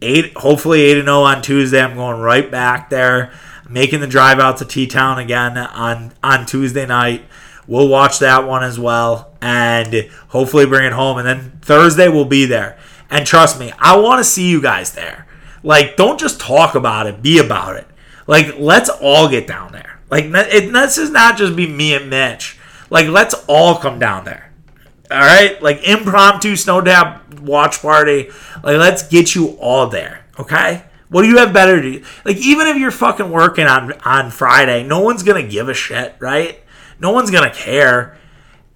Eight, 0.00 0.32
hopefully 0.36 0.82
eight 0.82 0.96
and 0.96 1.06
zero 1.06 1.18
oh 1.18 1.24
on 1.24 1.42
Tuesday. 1.42 1.82
I'm 1.82 1.96
going 1.96 2.20
right 2.20 2.50
back 2.50 2.88
there, 2.88 3.32
making 3.68 4.00
the 4.00 4.06
drive 4.06 4.38
out 4.38 4.56
to 4.58 4.64
T 4.64 4.86
Town 4.86 5.18
again 5.18 5.58
on 5.58 6.12
on 6.22 6.46
Tuesday 6.46 6.86
night. 6.86 7.24
We'll 7.66 7.88
watch 7.88 8.20
that 8.20 8.46
one 8.46 8.64
as 8.64 8.78
well, 8.78 9.34
and 9.42 10.08
hopefully 10.28 10.64
bring 10.64 10.86
it 10.86 10.92
home. 10.94 11.18
And 11.18 11.28
then 11.28 11.58
Thursday 11.60 12.08
we'll 12.08 12.24
be 12.24 12.46
there. 12.46 12.78
And 13.10 13.26
trust 13.26 13.60
me, 13.60 13.72
I 13.78 13.96
want 13.98 14.20
to 14.20 14.24
see 14.24 14.48
you 14.48 14.62
guys 14.62 14.92
there. 14.92 15.26
Like, 15.62 15.96
don't 15.96 16.18
just 16.18 16.40
talk 16.40 16.74
about 16.74 17.06
it, 17.06 17.20
be 17.20 17.38
about 17.38 17.76
it. 17.76 17.86
Like, 18.26 18.58
let's 18.58 18.88
all 18.88 19.28
get 19.28 19.46
down 19.46 19.72
there. 19.72 19.97
Like 20.10 20.26
it, 20.26 20.72
this 20.72 20.98
is 20.98 21.10
not 21.10 21.36
just 21.36 21.56
be 21.56 21.66
me 21.66 21.94
and 21.94 22.08
Mitch. 22.08 22.58
Like 22.90 23.08
let's 23.08 23.34
all 23.46 23.76
come 23.76 23.98
down 23.98 24.24
there. 24.24 24.50
All 25.10 25.18
right, 25.18 25.60
like 25.62 25.84
impromptu 25.84 26.56
snow 26.56 26.80
dab 26.80 27.40
watch 27.40 27.80
party. 27.80 28.30
Like 28.62 28.78
let's 28.78 29.08
get 29.08 29.34
you 29.34 29.50
all 29.58 29.88
there. 29.88 30.24
Okay. 30.38 30.84
What 31.10 31.22
do 31.22 31.28
you 31.28 31.38
have 31.38 31.54
better 31.54 31.80
to 31.80 31.98
do? 31.98 32.04
Like 32.24 32.36
even 32.36 32.66
if 32.66 32.76
you're 32.76 32.90
fucking 32.90 33.30
working 33.30 33.66
on 33.66 33.92
on 34.04 34.30
Friday, 34.30 34.82
no 34.82 35.00
one's 35.00 35.22
gonna 35.22 35.46
give 35.46 35.68
a 35.68 35.74
shit, 35.74 36.14
right? 36.18 36.62
No 37.00 37.12
one's 37.12 37.30
gonna 37.30 37.52
care. 37.52 38.18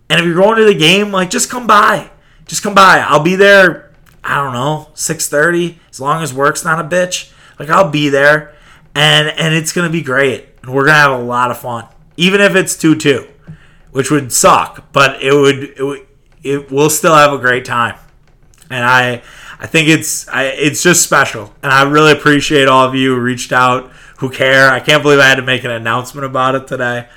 And 0.08 0.20
if 0.20 0.26
you're 0.26 0.34
going 0.34 0.58
to 0.58 0.64
the 0.64 0.74
game, 0.74 1.10
like 1.12 1.30
just 1.30 1.50
come 1.50 1.66
by. 1.66 2.10
Just 2.46 2.62
come 2.62 2.74
by. 2.74 2.98
I'll 2.98 3.22
be 3.22 3.36
there. 3.36 3.92
I 4.24 4.36
don't 4.36 4.52
know, 4.52 4.88
six 4.94 5.28
thirty. 5.28 5.80
As 5.90 6.00
long 6.00 6.22
as 6.22 6.32
work's 6.32 6.64
not 6.64 6.78
a 6.78 6.88
bitch, 6.88 7.32
like 7.58 7.68
I'll 7.68 7.90
be 7.90 8.08
there, 8.08 8.54
and 8.94 9.28
and 9.28 9.54
it's 9.54 9.72
gonna 9.72 9.90
be 9.90 10.02
great 10.02 10.51
we're 10.66 10.86
gonna 10.86 10.98
have 10.98 11.20
a 11.20 11.22
lot 11.22 11.50
of 11.50 11.58
fun, 11.58 11.86
even 12.16 12.40
if 12.40 12.54
it's 12.54 12.76
two 12.76 12.94
two, 12.94 13.28
which 13.90 14.10
would 14.10 14.32
suck, 14.32 14.92
but 14.92 15.22
it 15.22 15.32
would 15.32 15.62
it, 15.62 15.82
would, 15.82 16.06
it 16.42 16.70
will 16.70 16.90
still 16.90 17.14
have 17.14 17.32
a 17.32 17.38
great 17.38 17.64
time, 17.64 17.98
and 18.70 18.84
I 18.84 19.22
I 19.58 19.66
think 19.66 19.88
it's 19.88 20.28
I, 20.28 20.44
it's 20.44 20.82
just 20.82 21.02
special, 21.02 21.52
and 21.62 21.72
I 21.72 21.82
really 21.82 22.12
appreciate 22.12 22.68
all 22.68 22.86
of 22.86 22.94
you 22.94 23.14
who 23.14 23.20
reached 23.20 23.52
out 23.52 23.90
who 24.18 24.30
care. 24.30 24.70
I 24.70 24.80
can't 24.80 25.02
believe 25.02 25.18
I 25.18 25.26
had 25.28 25.36
to 25.36 25.42
make 25.42 25.64
an 25.64 25.70
announcement 25.70 26.24
about 26.24 26.54
it 26.54 26.66
today. 26.68 27.08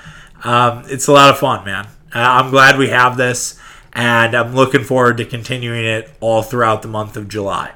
Um, 0.43 0.83
it's 0.87 1.07
a 1.07 1.11
lot 1.11 1.29
of 1.29 1.39
fun, 1.39 1.63
man. 1.65 1.87
I'm 2.13 2.49
glad 2.49 2.77
we 2.77 2.89
have 2.89 3.17
this, 3.17 3.59
and 3.93 4.35
I'm 4.35 4.55
looking 4.55 4.83
forward 4.83 5.17
to 5.17 5.25
continuing 5.25 5.85
it 5.85 6.11
all 6.19 6.41
throughout 6.41 6.81
the 6.81 6.87
month 6.87 7.17
of 7.17 7.27
July. 7.27 7.73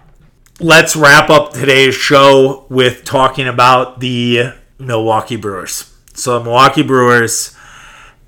Let's 0.60 0.95
wrap 0.95 1.29
up 1.29 1.53
today's 1.53 1.95
show 1.95 2.65
with 2.69 3.05
talking 3.05 3.47
about 3.47 3.99
the 3.99 4.53
Milwaukee 4.79 5.35
Brewers. 5.35 5.93
So 6.13 6.39
the 6.39 6.45
Milwaukee 6.45 6.81
Brewers 6.81 7.55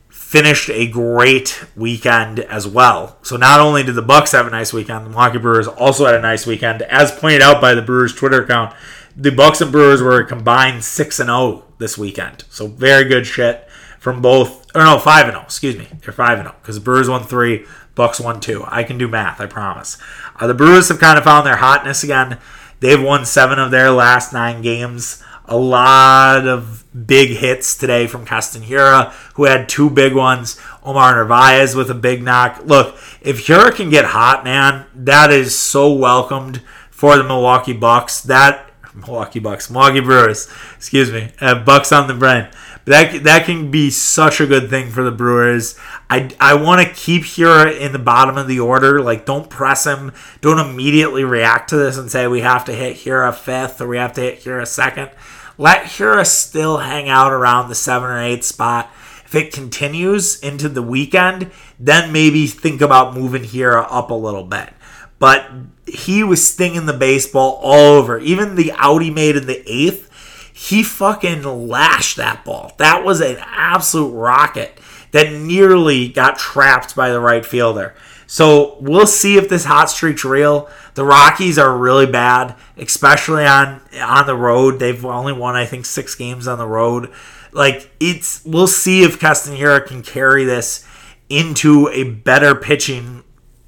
finished 0.09 0.69
a 0.69 0.87
great 0.87 1.65
weekend 1.75 2.39
as 2.39 2.67
well. 2.67 3.17
So 3.21 3.35
not 3.35 3.59
only 3.59 3.83
did 3.83 3.95
the 3.95 4.01
Bucks 4.01 4.31
have 4.31 4.47
a 4.47 4.49
nice 4.49 4.71
weekend, 4.71 5.05
the 5.05 5.09
Milwaukee 5.09 5.39
Brewers 5.39 5.67
also 5.67 6.05
had 6.05 6.15
a 6.15 6.21
nice 6.21 6.45
weekend. 6.45 6.83
As 6.83 7.11
pointed 7.11 7.41
out 7.41 7.59
by 7.59 7.73
the 7.73 7.81
Brewers 7.81 8.13
Twitter 8.13 8.43
account, 8.43 8.73
the 9.15 9.31
Bucks 9.31 9.59
and 9.61 9.71
Brewers 9.71 10.01
were 10.01 10.23
combined 10.23 10.83
6 10.83 11.19
and 11.19 11.27
0 11.27 11.65
this 11.79 11.97
weekend. 11.97 12.45
So 12.49 12.67
very 12.67 13.05
good 13.05 13.27
shit 13.27 13.67
from 13.99 14.21
both 14.21 14.73
or 14.73 14.83
no, 14.83 14.97
5 14.99 15.25
and 15.25 15.33
0, 15.33 15.43
excuse 15.43 15.77
me. 15.77 15.87
They're 16.01 16.13
5 16.13 16.39
and 16.39 16.47
0 16.47 16.55
cuz 16.63 16.75
the 16.75 16.81
Brewers 16.81 17.09
won 17.09 17.23
3, 17.23 17.65
Bucks 17.95 18.19
won 18.19 18.39
2. 18.39 18.63
I 18.67 18.83
can 18.83 18.97
do 18.97 19.07
math, 19.07 19.41
I 19.41 19.47
promise. 19.47 19.97
Uh, 20.39 20.47
the 20.47 20.53
Brewers 20.53 20.87
have 20.87 20.99
kind 20.99 21.17
of 21.17 21.25
found 21.25 21.45
their 21.45 21.57
hotness 21.57 22.03
again. 22.03 22.37
They've 22.79 23.01
won 23.01 23.25
7 23.25 23.59
of 23.59 23.69
their 23.69 23.91
last 23.91 24.31
9 24.31 24.61
games 24.61 25.21
a 25.51 25.57
lot 25.57 26.47
of 26.47 26.85
big 27.07 27.31
hits 27.31 27.77
today 27.77 28.07
from 28.07 28.25
Hiura, 28.25 29.11
who 29.35 29.43
had 29.43 29.67
two 29.67 29.89
big 29.89 30.15
ones. 30.15 30.59
Omar 30.83 31.13
Narvaez 31.15 31.75
with 31.75 31.91
a 31.91 31.95
big 31.95 32.23
knock. 32.23 32.61
Look, 32.63 32.95
if 33.21 33.45
Hiura 33.45 33.75
can 33.75 33.89
get 33.89 34.05
hot, 34.05 34.45
man, 34.45 34.85
that 34.95 35.29
is 35.29 35.53
so 35.57 35.91
welcomed 35.91 36.61
for 36.89 37.17
the 37.17 37.23
Milwaukee 37.23 37.73
Bucks. 37.73 38.21
That 38.21 38.71
Milwaukee 38.95 39.39
Bucks, 39.39 39.69
Milwaukee 39.69 39.99
Brewers, 39.99 40.49
excuse 40.77 41.11
me, 41.11 41.31
uh, 41.41 41.63
Bucks 41.63 41.91
on 41.91 42.07
the 42.07 42.13
brain. 42.13 42.47
That 42.85 43.23
that 43.25 43.45
can 43.45 43.71
be 43.71 43.89
such 43.91 44.39
a 44.39 44.47
good 44.47 44.69
thing 44.69 44.89
for 44.89 45.03
the 45.03 45.11
Brewers. 45.11 45.77
I, 46.09 46.31
I 46.39 46.55
want 46.55 46.87
to 46.87 46.93
keep 46.93 47.23
Hiura 47.23 47.77
in 47.77 47.91
the 47.91 47.99
bottom 47.99 48.37
of 48.37 48.47
the 48.47 48.59
order. 48.61 49.01
Like, 49.01 49.25
don't 49.25 49.49
press 49.49 49.85
him. 49.85 50.13
Don't 50.39 50.59
immediately 50.59 51.23
react 51.23 51.69
to 51.69 51.75
this 51.75 51.97
and 51.97 52.09
say 52.09 52.27
we 52.27 52.41
have 52.41 52.65
to 52.65 52.73
hit 52.73 52.97
Hiura 52.97 53.35
fifth 53.35 53.81
or 53.81 53.87
we 53.87 53.97
have 53.97 54.13
to 54.13 54.21
hit 54.21 54.43
Hiura 54.43 54.65
second. 54.65 55.11
Let 55.57 55.83
Hiura 55.83 56.25
still 56.25 56.77
hang 56.77 57.09
out 57.09 57.31
around 57.31 57.69
the 57.69 57.75
seven 57.75 58.09
or 58.09 58.21
eight 58.21 58.43
spot. 58.43 58.89
If 59.25 59.35
it 59.35 59.53
continues 59.53 60.39
into 60.39 60.67
the 60.67 60.81
weekend, 60.81 61.51
then 61.79 62.11
maybe 62.11 62.47
think 62.47 62.81
about 62.81 63.15
moving 63.15 63.43
Hiura 63.43 63.87
up 63.89 64.09
a 64.09 64.15
little 64.15 64.43
bit. 64.43 64.73
But 65.19 65.49
he 65.85 66.23
was 66.23 66.45
stinging 66.45 66.85
the 66.85 66.93
baseball 66.93 67.59
all 67.61 67.97
over. 67.97 68.19
Even 68.19 68.55
the 68.55 68.71
out 68.73 69.01
he 69.01 69.11
made 69.11 69.35
in 69.35 69.45
the 69.45 69.63
eighth, 69.71 70.09
he 70.53 70.83
fucking 70.83 71.43
lashed 71.43 72.17
that 72.17 72.43
ball. 72.43 72.73
That 72.77 73.03
was 73.03 73.21
an 73.21 73.37
absolute 73.39 74.11
rocket 74.11 74.79
that 75.11 75.31
nearly 75.31 76.07
got 76.07 76.37
trapped 76.37 76.95
by 76.95 77.09
the 77.09 77.19
right 77.19 77.45
fielder. 77.45 77.95
So 78.31 78.77
we'll 78.79 79.07
see 79.07 79.35
if 79.35 79.49
this 79.49 79.65
hot 79.65 79.89
streak's 79.89 80.23
real. 80.23 80.69
The 80.93 81.03
Rockies 81.03 81.59
are 81.59 81.77
really 81.77 82.05
bad, 82.05 82.55
especially 82.77 83.45
on 83.45 83.81
on 83.99 84.25
the 84.25 84.37
road. 84.37 84.79
They've 84.79 85.03
only 85.03 85.33
won, 85.33 85.57
I 85.57 85.65
think, 85.65 85.85
six 85.85 86.15
games 86.15 86.47
on 86.47 86.57
the 86.57 86.65
road. 86.65 87.11
Like 87.51 87.91
it's, 87.99 88.41
we'll 88.45 88.67
see 88.67 89.03
if 89.03 89.19
Keston 89.19 89.57
Hiura 89.57 89.85
can 89.85 90.01
carry 90.01 90.45
this 90.45 90.87
into 91.27 91.89
a 91.89 92.05
better 92.05 92.55
pitching 92.55 93.25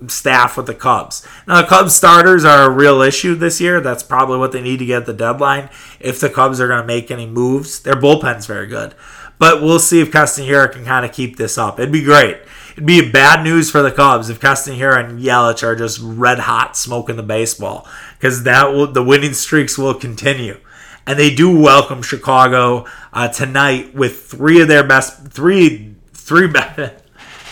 staff 0.08 0.56
with 0.56 0.68
the 0.68 0.76
Cubs. 0.76 1.28
Now, 1.46 1.62
the 1.62 1.68
Cubs 1.68 1.94
starters 1.94 2.46
are 2.46 2.64
a 2.64 2.74
real 2.74 3.02
issue 3.02 3.36
this 3.36 3.60
year. 3.60 3.82
That's 3.82 4.02
probably 4.02 4.38
what 4.38 4.54
they 4.54 4.62
need 4.62 4.80
to 4.80 4.86
get 4.86 5.06
the 5.06 5.12
deadline 5.12 5.70
if 6.00 6.22
the 6.22 6.30
Cubs 6.30 6.62
are 6.62 6.70
going 6.70 6.80
to 6.80 6.88
make 6.88 7.12
any 7.12 7.26
moves. 7.26 7.82
Their 7.82 7.96
bullpen's 7.96 8.46
very 8.46 8.68
good. 8.68 8.96
But 9.40 9.62
we'll 9.62 9.80
see 9.80 10.00
if 10.00 10.10
Keston 10.10 10.46
Hiura 10.46 10.72
can 10.72 10.86
kind 10.86 11.04
of 11.04 11.12
keep 11.12 11.36
this 11.36 11.58
up. 11.58 11.82
It'd 11.82 11.92
be 11.92 12.02
great 12.02 12.38
it'd 12.74 12.86
be 12.86 13.10
bad 13.10 13.44
news 13.44 13.70
for 13.72 13.82
the 13.82 13.92
Cubs 13.92 14.30
if 14.30 14.40
Keston 14.40 14.78
Hiura 14.78 15.08
and 15.10 15.20
Yelich 15.20 15.64
are 15.64 15.76
just 15.76 16.00
red 16.02 16.40
hot 16.40 16.76
smoking 16.76 17.16
the 17.16 17.24
baseball 17.24 17.88
because 18.18 18.44
that 18.44 18.74
will 18.74 18.92
the 18.92 19.04
winning 19.04 19.34
streaks 19.34 19.78
will 19.78 19.94
continue. 19.94 20.60
And 21.06 21.20
they 21.20 21.34
do 21.34 21.56
welcome 21.56 22.02
Chicago 22.02 22.86
uh, 23.12 23.28
tonight 23.28 23.94
with 23.94 24.24
three 24.24 24.62
of 24.62 24.68
their 24.68 24.84
best 24.84 25.28
three 25.28 25.96
three 26.14 26.48
best. 26.48 27.04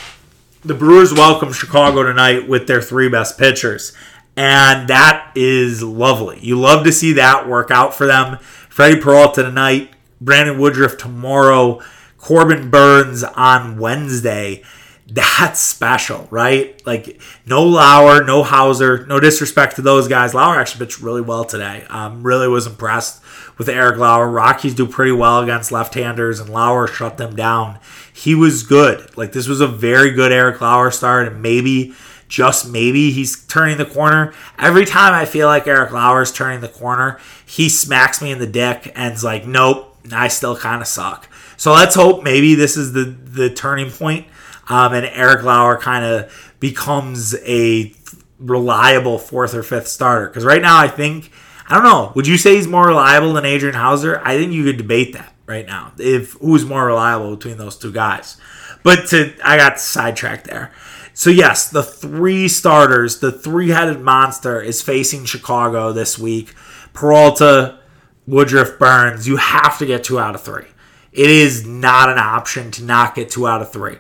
the 0.63 0.73
Brewers 0.73 1.13
welcome 1.13 1.53
Chicago 1.53 2.03
tonight 2.03 2.47
with 2.47 2.67
their 2.67 2.81
three 2.81 3.09
best 3.09 3.37
pitchers. 3.37 3.93
And 4.35 4.87
that 4.87 5.31
is 5.35 5.83
lovely. 5.83 6.39
You 6.39 6.57
love 6.59 6.85
to 6.85 6.91
see 6.91 7.13
that 7.13 7.47
work 7.47 7.69
out 7.69 7.93
for 7.93 8.07
them. 8.07 8.37
Freddie 8.69 9.01
Peralta 9.01 9.43
tonight, 9.43 9.91
Brandon 10.21 10.57
Woodruff 10.57 10.97
tomorrow, 10.97 11.81
Corbin 12.17 12.69
Burnes 12.69 13.23
on 13.23 13.77
Wednesday. 13.77 14.63
That's 15.13 15.59
special, 15.59 16.25
right? 16.31 16.81
Like 16.87 17.19
no 17.45 17.63
Lauer, 17.63 18.23
no 18.23 18.43
Houser, 18.43 19.05
no 19.07 19.19
disrespect 19.19 19.75
to 19.75 19.81
those 19.81 20.07
guys. 20.07 20.33
Lauer 20.33 20.57
actually 20.57 20.85
pitched 20.85 21.01
really 21.01 21.21
well 21.21 21.43
today. 21.43 21.83
Um, 21.89 22.23
really 22.23 22.47
was 22.47 22.65
impressed 22.65 23.21
with 23.57 23.67
Eric 23.67 23.97
Lauer. 23.97 24.29
Rockies 24.29 24.73
do 24.73 24.87
pretty 24.87 25.11
well 25.11 25.39
against 25.41 25.69
left-handers, 25.69 26.39
and 26.39 26.49
Lauer 26.49 26.87
shut 26.87 27.17
them 27.17 27.35
down. 27.35 27.79
He 28.13 28.35
was 28.35 28.63
good. 28.63 29.17
Like 29.17 29.33
this 29.33 29.49
was 29.49 29.59
a 29.59 29.67
very 29.67 30.11
good 30.11 30.31
Eric 30.31 30.61
Lauer 30.61 30.91
start, 30.91 31.27
and 31.27 31.41
maybe 31.41 31.93
just 32.29 32.69
maybe 32.69 33.11
he's 33.11 33.45
turning 33.47 33.77
the 33.77 33.85
corner. 33.85 34.33
Every 34.57 34.85
time 34.85 35.13
I 35.13 35.25
feel 35.25 35.47
like 35.47 35.67
Eric 35.67 35.91
Lauer's 35.91 36.31
turning 36.31 36.61
the 36.61 36.69
corner, 36.69 37.19
he 37.45 37.67
smacks 37.67 38.21
me 38.21 38.31
in 38.31 38.39
the 38.39 38.47
dick 38.47 38.93
and's 38.95 39.25
like, 39.25 39.45
nope, 39.45 39.97
I 40.11 40.29
still 40.29 40.55
kind 40.55 40.81
of 40.81 40.87
suck. 40.87 41.27
So 41.57 41.73
let's 41.73 41.95
hope 41.95 42.23
maybe 42.23 42.55
this 42.55 42.77
is 42.77 42.93
the 42.93 43.03
the 43.03 43.49
turning 43.49 43.91
point, 43.91 44.27
um, 44.71 44.93
and 44.93 45.05
Eric 45.05 45.43
Lauer 45.43 45.77
kind 45.77 46.05
of 46.05 46.53
becomes 46.61 47.35
a 47.43 47.93
reliable 48.39 49.17
fourth 49.17 49.53
or 49.53 49.63
fifth 49.63 49.89
starter. 49.89 50.27
Because 50.27 50.45
right 50.45 50.61
now, 50.61 50.77
I 50.77 50.87
think 50.87 51.29
I 51.67 51.75
don't 51.75 51.83
know. 51.83 52.13
Would 52.15 52.25
you 52.25 52.37
say 52.37 52.55
he's 52.55 52.67
more 52.67 52.87
reliable 52.87 53.33
than 53.33 53.43
Adrian 53.43 53.75
Houser? 53.75 54.21
I 54.23 54.37
think 54.37 54.53
you 54.53 54.63
could 54.63 54.77
debate 54.77 55.11
that 55.11 55.33
right 55.45 55.67
now. 55.67 55.91
If 55.99 56.33
who's 56.33 56.63
more 56.63 56.85
reliable 56.85 57.35
between 57.35 57.57
those 57.57 57.77
two 57.77 57.91
guys. 57.91 58.37
But 58.81 59.09
to 59.09 59.33
I 59.43 59.57
got 59.57 59.77
sidetracked 59.77 60.45
there. 60.45 60.71
So 61.13 61.29
yes, 61.29 61.69
the 61.69 61.83
three 61.83 62.47
starters, 62.47 63.19
the 63.19 63.33
three-headed 63.33 63.99
monster 63.99 64.61
is 64.61 64.81
facing 64.81 65.25
Chicago 65.25 65.91
this 65.91 66.17
week. 66.17 66.55
Peralta, 66.93 67.79
Woodruff, 68.25 68.79
Burnes. 68.79 69.27
You 69.27 69.35
have 69.35 69.77
to 69.79 69.85
get 69.85 70.05
two 70.05 70.17
out 70.17 70.33
of 70.33 70.41
three. 70.41 70.67
It 71.11 71.29
is 71.29 71.67
not 71.67 72.09
an 72.09 72.17
option 72.17 72.71
to 72.71 72.83
not 72.85 73.15
get 73.15 73.29
two 73.29 73.45
out 73.45 73.61
of 73.61 73.73
three. 73.73 73.97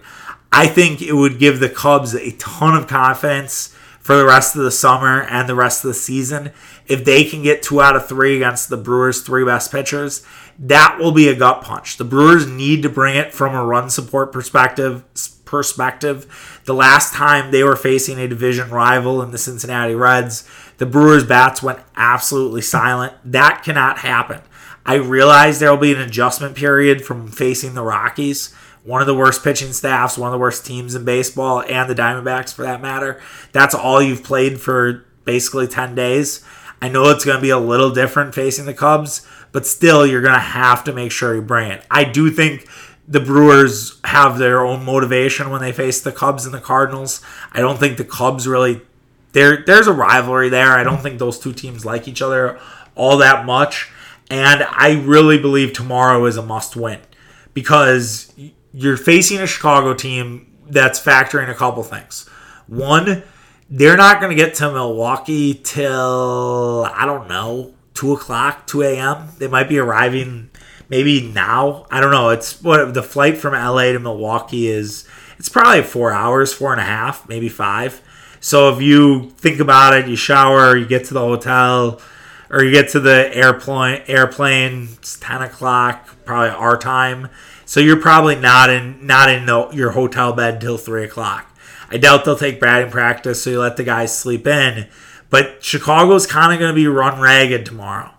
I 0.51 0.67
think 0.67 1.01
it 1.01 1.13
would 1.13 1.39
give 1.39 1.59
the 1.59 1.69
Cubs 1.69 2.13
a 2.13 2.31
ton 2.31 2.75
of 2.75 2.87
confidence 2.87 3.75
for 3.99 4.17
the 4.17 4.25
rest 4.25 4.55
of 4.55 4.63
the 4.63 4.71
summer 4.71 5.21
and 5.23 5.47
the 5.47 5.55
rest 5.55 5.83
of 5.83 5.89
the 5.89 5.93
season 5.93 6.51
if 6.87 7.05
they 7.05 7.23
can 7.23 7.43
get 7.43 7.61
two 7.61 7.81
out 7.81 7.95
of 7.95 8.07
three 8.07 8.35
against 8.35 8.69
the 8.69 8.77
Brewers' 8.77 9.21
three 9.21 9.45
best 9.45 9.71
pitchers. 9.71 10.25
That 10.59 10.97
will 10.99 11.11
be 11.11 11.27
a 11.27 11.35
gut 11.35 11.61
punch. 11.61 11.97
The 11.97 12.03
Brewers 12.03 12.47
need 12.47 12.83
to 12.83 12.89
bring 12.89 13.15
it 13.15 13.33
from 13.33 13.55
a 13.55 13.63
run 13.63 13.89
support 13.89 14.31
perspective 14.31 15.03
perspective. 15.45 16.61
The 16.65 16.73
last 16.73 17.13
time 17.13 17.51
they 17.51 17.63
were 17.63 17.75
facing 17.75 18.19
a 18.19 18.27
division 18.27 18.69
rival 18.69 19.21
in 19.21 19.31
the 19.31 19.37
Cincinnati 19.37 19.93
Reds, 19.93 20.47
the 20.77 20.85
Brewers' 20.85 21.25
bats 21.25 21.61
went 21.61 21.79
absolutely 21.95 22.61
silent. 22.61 23.13
That 23.25 23.61
cannot 23.63 23.99
happen. 23.99 24.41
I 24.85 24.95
realize 24.95 25.59
there 25.59 25.69
will 25.69 25.77
be 25.77 25.93
an 25.93 26.01
adjustment 26.01 26.55
period 26.55 27.05
from 27.05 27.27
facing 27.27 27.75
the 27.75 27.83
Rockies, 27.83 28.53
one 28.83 29.01
of 29.01 29.07
the 29.07 29.15
worst 29.15 29.43
pitching 29.43 29.73
staffs, 29.73 30.17
one 30.17 30.27
of 30.27 30.31
the 30.31 30.39
worst 30.39 30.65
teams 30.65 30.95
in 30.95 31.05
baseball, 31.05 31.61
and 31.61 31.89
the 31.89 31.95
Diamondbacks 31.95 32.53
for 32.53 32.63
that 32.63 32.81
matter. 32.81 33.21
That's 33.51 33.75
all 33.75 34.01
you've 34.01 34.23
played 34.23 34.59
for 34.59 35.05
basically 35.23 35.67
10 35.67 35.95
days. 35.95 36.43
I 36.81 36.89
know 36.89 37.09
it's 37.09 37.25
going 37.25 37.37
to 37.37 37.41
be 37.41 37.51
a 37.51 37.59
little 37.59 37.91
different 37.91 38.33
facing 38.33 38.65
the 38.65 38.73
Cubs, 38.73 39.25
but 39.51 39.67
still, 39.67 40.05
you're 40.07 40.21
going 40.21 40.33
to 40.33 40.39
have 40.39 40.83
to 40.85 40.93
make 40.93 41.11
sure 41.11 41.35
you 41.35 41.41
bring 41.41 41.69
it. 41.69 41.85
I 41.91 42.05
do 42.05 42.31
think 42.31 42.67
the 43.07 43.19
Brewers 43.19 43.99
have 44.05 44.37
their 44.37 44.65
own 44.65 44.83
motivation 44.83 45.49
when 45.49 45.61
they 45.61 45.71
face 45.71 46.01
the 46.01 46.11
Cubs 46.11 46.45
and 46.45 46.53
the 46.53 46.61
Cardinals. 46.61 47.21
I 47.51 47.59
don't 47.59 47.79
think 47.79 47.97
the 47.97 48.05
Cubs 48.05 48.47
really 48.47 48.81
there 49.33 49.63
there's 49.65 49.87
a 49.87 49.93
rivalry 49.93 50.49
there. 50.49 50.71
I 50.71 50.83
don't 50.83 51.01
think 51.01 51.19
those 51.19 51.39
two 51.39 51.53
teams 51.53 51.85
like 51.85 52.07
each 52.07 52.21
other 52.21 52.59
all 52.95 53.17
that 53.17 53.45
much. 53.45 53.91
And 54.29 54.63
I 54.63 55.01
really 55.03 55.37
believe 55.37 55.73
tomorrow 55.73 56.25
is 56.25 56.37
a 56.37 56.41
must 56.41 56.75
win 56.75 56.99
because 57.53 58.33
you're 58.73 58.97
facing 58.97 59.39
a 59.39 59.47
Chicago 59.47 59.93
team 59.93 60.47
that's 60.69 60.99
factoring 60.99 61.49
a 61.49 61.55
couple 61.55 61.83
things. 61.83 62.27
One, 62.67 63.23
they're 63.69 63.97
not 63.97 64.19
going 64.19 64.35
to 64.35 64.41
get 64.41 64.55
to 64.55 64.71
Milwaukee 64.71 65.53
till, 65.53 66.85
I 66.93 67.05
don't 67.05 67.27
know, 67.27 67.73
2 67.93 68.13
o'clock, 68.13 68.67
2 68.67 68.83
a.m. 68.83 69.29
They 69.37 69.47
might 69.47 69.69
be 69.69 69.79
arriving 69.79 70.49
maybe 70.89 71.21
now. 71.21 71.85
I 71.89 72.01
don't 72.01 72.11
know. 72.11 72.29
It's 72.29 72.61
what 72.61 72.93
the 72.93 73.01
flight 73.01 73.37
from 73.37 73.53
LA 73.53 73.93
to 73.93 73.99
Milwaukee 73.99 74.67
is. 74.67 75.07
It's 75.39 75.49
probably 75.49 75.81
four 75.83 76.11
hours, 76.11 76.53
four 76.53 76.71
and 76.71 76.81
a 76.81 76.85
half, 76.85 77.27
maybe 77.27 77.49
five. 77.49 78.01
So 78.41 78.73
if 78.73 78.81
you 78.81 79.29
think 79.31 79.59
about 79.59 79.93
it, 79.93 80.07
you 80.07 80.15
shower, 80.15 80.75
you 80.75 80.85
get 80.85 81.05
to 81.05 81.13
the 81.13 81.21
hotel, 81.21 82.01
or 82.49 82.63
you 82.63 82.71
get 82.71 82.89
to 82.89 82.99
the 82.99 83.33
airplane. 83.33 84.03
Airplane. 84.07 84.89
It's 84.93 85.17
ten 85.17 85.41
o'clock, 85.41 86.09
probably 86.25 86.49
our 86.49 86.77
time. 86.77 87.29
So 87.71 87.79
you're 87.79 88.01
probably 88.01 88.35
not 88.35 88.69
in 88.69 89.07
not 89.07 89.29
in 89.29 89.45
the, 89.45 89.69
your 89.71 89.91
hotel 89.91 90.33
bed 90.33 90.59
till 90.59 90.77
three 90.77 91.05
o'clock. 91.05 91.47
I 91.89 91.97
doubt 91.97 92.25
they'll 92.25 92.35
take 92.35 92.59
Brad 92.59 92.83
in 92.83 92.91
practice, 92.91 93.41
so 93.41 93.49
you 93.49 93.59
let 93.61 93.77
the 93.77 93.83
guys 93.83 94.17
sleep 94.17 94.45
in. 94.45 94.87
But 95.29 95.63
Chicago's 95.63 96.27
kind 96.27 96.51
of 96.51 96.59
going 96.59 96.71
to 96.71 96.75
be 96.75 96.87
run 96.87 97.21
ragged 97.21 97.65
tomorrow 97.65 98.11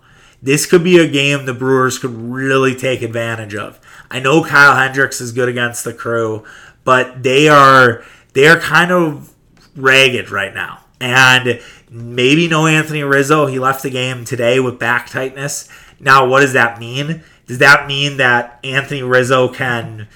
this 0.43 0.67
could 0.67 0.83
be 0.83 0.99
a 0.99 1.07
game 1.07 1.47
the 1.47 1.55
Brewers 1.55 1.99
could 1.99 2.11
really 2.11 2.75
take 2.75 3.01
advantage 3.01 3.55
of. 3.55 3.79
I 4.11 4.19
know 4.19 4.43
Kyle 4.43 4.77
Hendricks 4.77 5.21
is 5.21 5.31
good 5.33 5.49
against 5.49 5.85
the 5.85 5.95
crew, 5.95 6.45
but 6.85 7.23
they 7.23 7.49
are 7.49 8.05
they 8.33 8.49
are 8.49 8.59
kind 8.59 8.91
of 8.91 9.33
ragged 9.77 10.31
right 10.31 10.53
now. 10.53 10.81
And 11.01 11.61
maybe 11.89 12.49
no 12.49 12.67
Anthony 12.67 13.05
Rizzo. 13.05 13.47
He 13.47 13.59
left 13.59 13.83
the 13.83 13.91
game 13.91 14.25
today 14.25 14.59
with 14.59 14.79
back 14.79 15.09
tightness. 15.09 15.69
Now, 16.01 16.27
what 16.27 16.41
does 16.41 16.53
that 16.53 16.81
mean? 16.81 17.23
Does 17.47 17.59
that 17.59 17.87
mean 17.87 18.17
that 18.19 18.59
Anthony 18.65 19.03
Rizzo 19.03 19.49
can 19.49 20.09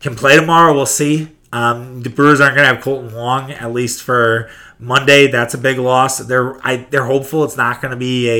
can 0.00 0.14
play 0.14 0.36
tomorrow? 0.36 0.74
We'll 0.74 0.86
see. 0.86 1.28
Um, 1.52 2.02
the 2.02 2.10
Brewers 2.10 2.40
aren't 2.40 2.56
going 2.56 2.68
to 2.68 2.74
have 2.74 2.84
Kolten 2.84 3.14
Wong 3.14 3.50
at 3.50 3.72
least 3.72 4.02
for 4.02 4.50
Monday. 4.78 5.28
That's 5.28 5.54
a 5.54 5.58
big 5.58 5.78
loss. 5.78 6.18
They're 6.18 6.64
I, 6.66 6.76
they're 6.90 7.06
hopeful 7.06 7.44
it's 7.44 7.56
not 7.56 7.80
going 7.80 7.90
to 7.90 7.96
be 7.96 8.30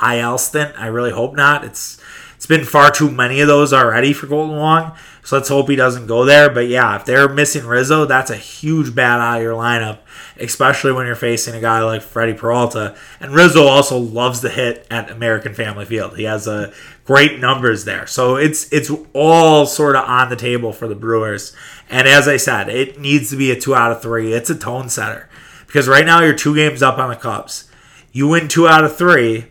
a 0.00 0.14
IL 0.16 0.38
stint. 0.38 0.74
I 0.78 0.86
really 0.86 1.12
hope 1.12 1.34
not. 1.34 1.64
It's 1.64 2.00
it's 2.36 2.46
been 2.46 2.64
far 2.64 2.90
too 2.90 3.10
many 3.10 3.40
of 3.40 3.48
those 3.48 3.72
already 3.72 4.12
for 4.12 4.26
Kolten 4.26 4.58
Wong. 4.58 4.94
So 5.22 5.36
let's 5.36 5.48
hope 5.48 5.70
he 5.70 5.76
doesn't 5.76 6.06
go 6.06 6.26
there. 6.26 6.50
But 6.50 6.68
yeah, 6.68 6.96
if 6.96 7.06
they're 7.06 7.28
missing 7.28 7.64
Rizzo, 7.64 8.04
that's 8.04 8.30
a 8.30 8.36
huge 8.36 8.94
bad 8.94 9.20
out 9.20 9.38
of 9.38 9.42
your 9.42 9.54
lineup, 9.54 10.00
especially 10.38 10.92
when 10.92 11.06
you're 11.06 11.16
facing 11.16 11.54
a 11.54 11.60
guy 11.62 11.82
like 11.82 12.02
Freddie 12.02 12.34
Peralta. 12.34 12.94
And 13.20 13.32
Rizzo 13.32 13.64
also 13.64 13.96
loves 13.96 14.40
to 14.40 14.50
hit 14.50 14.86
at 14.90 15.10
American 15.10 15.54
Family 15.54 15.86
Field. 15.86 16.18
He 16.18 16.24
has 16.24 16.46
a 16.46 16.74
great 17.04 17.38
numbers 17.38 17.84
there. 17.84 18.06
So 18.06 18.36
it's 18.36 18.72
it's 18.72 18.90
all 19.12 19.66
sort 19.66 19.96
of 19.96 20.04
on 20.04 20.30
the 20.30 20.36
table 20.36 20.72
for 20.72 20.88
the 20.88 20.94
Brewers. 20.94 21.54
And 21.88 22.08
as 22.08 22.26
I 22.26 22.36
said, 22.36 22.68
it 22.68 22.98
needs 22.98 23.30
to 23.30 23.36
be 23.36 23.50
a 23.50 23.60
two 23.60 23.74
out 23.74 23.92
of 23.92 24.02
three. 24.02 24.32
It's 24.32 24.50
a 24.50 24.54
tone 24.54 24.88
setter. 24.88 25.28
Because 25.66 25.88
right 25.88 26.06
now 26.06 26.20
you're 26.20 26.34
two 26.34 26.54
games 26.54 26.82
up 26.82 26.98
on 26.98 27.08
the 27.08 27.16
Cubs. 27.16 27.68
You 28.12 28.28
win 28.28 28.48
two 28.48 28.68
out 28.68 28.84
of 28.84 28.96
three 28.96 29.46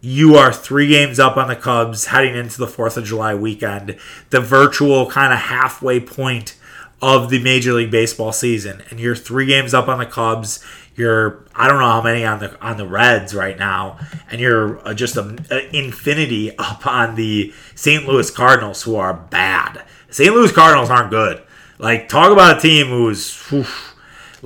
you 0.00 0.36
are 0.36 0.52
three 0.52 0.88
games 0.88 1.18
up 1.18 1.36
on 1.36 1.48
the 1.48 1.56
Cubs 1.56 2.06
heading 2.06 2.36
into 2.36 2.58
the 2.58 2.66
4th 2.66 2.96
of 2.96 3.04
July 3.04 3.34
weekend, 3.34 3.96
the 4.30 4.40
virtual 4.40 5.10
kind 5.10 5.32
of 5.32 5.40
halfway 5.40 5.98
point 5.98 6.56
of 7.02 7.30
the 7.30 7.42
Major 7.42 7.72
League 7.72 7.90
Baseball 7.90 8.32
season. 8.32 8.82
And 8.90 9.00
you're 9.00 9.16
three 9.16 9.46
games 9.46 9.74
up 9.74 9.88
on 9.88 9.98
the 9.98 10.06
Cubs. 10.06 10.64
You're 10.98 11.44
I 11.54 11.68
don't 11.68 11.78
know 11.78 11.88
how 11.88 12.02
many 12.02 12.24
on 12.24 12.40
the 12.40 12.60
on 12.60 12.76
the 12.76 12.86
Reds 12.86 13.34
right 13.34 13.56
now, 13.56 13.98
and 14.30 14.40
you're 14.40 14.86
uh, 14.86 14.94
just 14.94 15.16
an 15.16 15.46
infinity 15.72 16.54
up 16.58 16.86
on 16.86 17.14
the 17.14 17.54
St. 17.74 18.06
Louis 18.06 18.30
Cardinals, 18.30 18.82
who 18.82 18.96
are 18.96 19.14
bad. 19.14 19.84
St. 20.10 20.34
Louis 20.34 20.50
Cardinals 20.52 20.90
aren't 20.90 21.10
good. 21.10 21.42
Like 21.78 22.08
talk 22.08 22.32
about 22.32 22.58
a 22.58 22.60
team 22.60 22.88
who's. 22.88 23.40
Whew, 23.48 23.64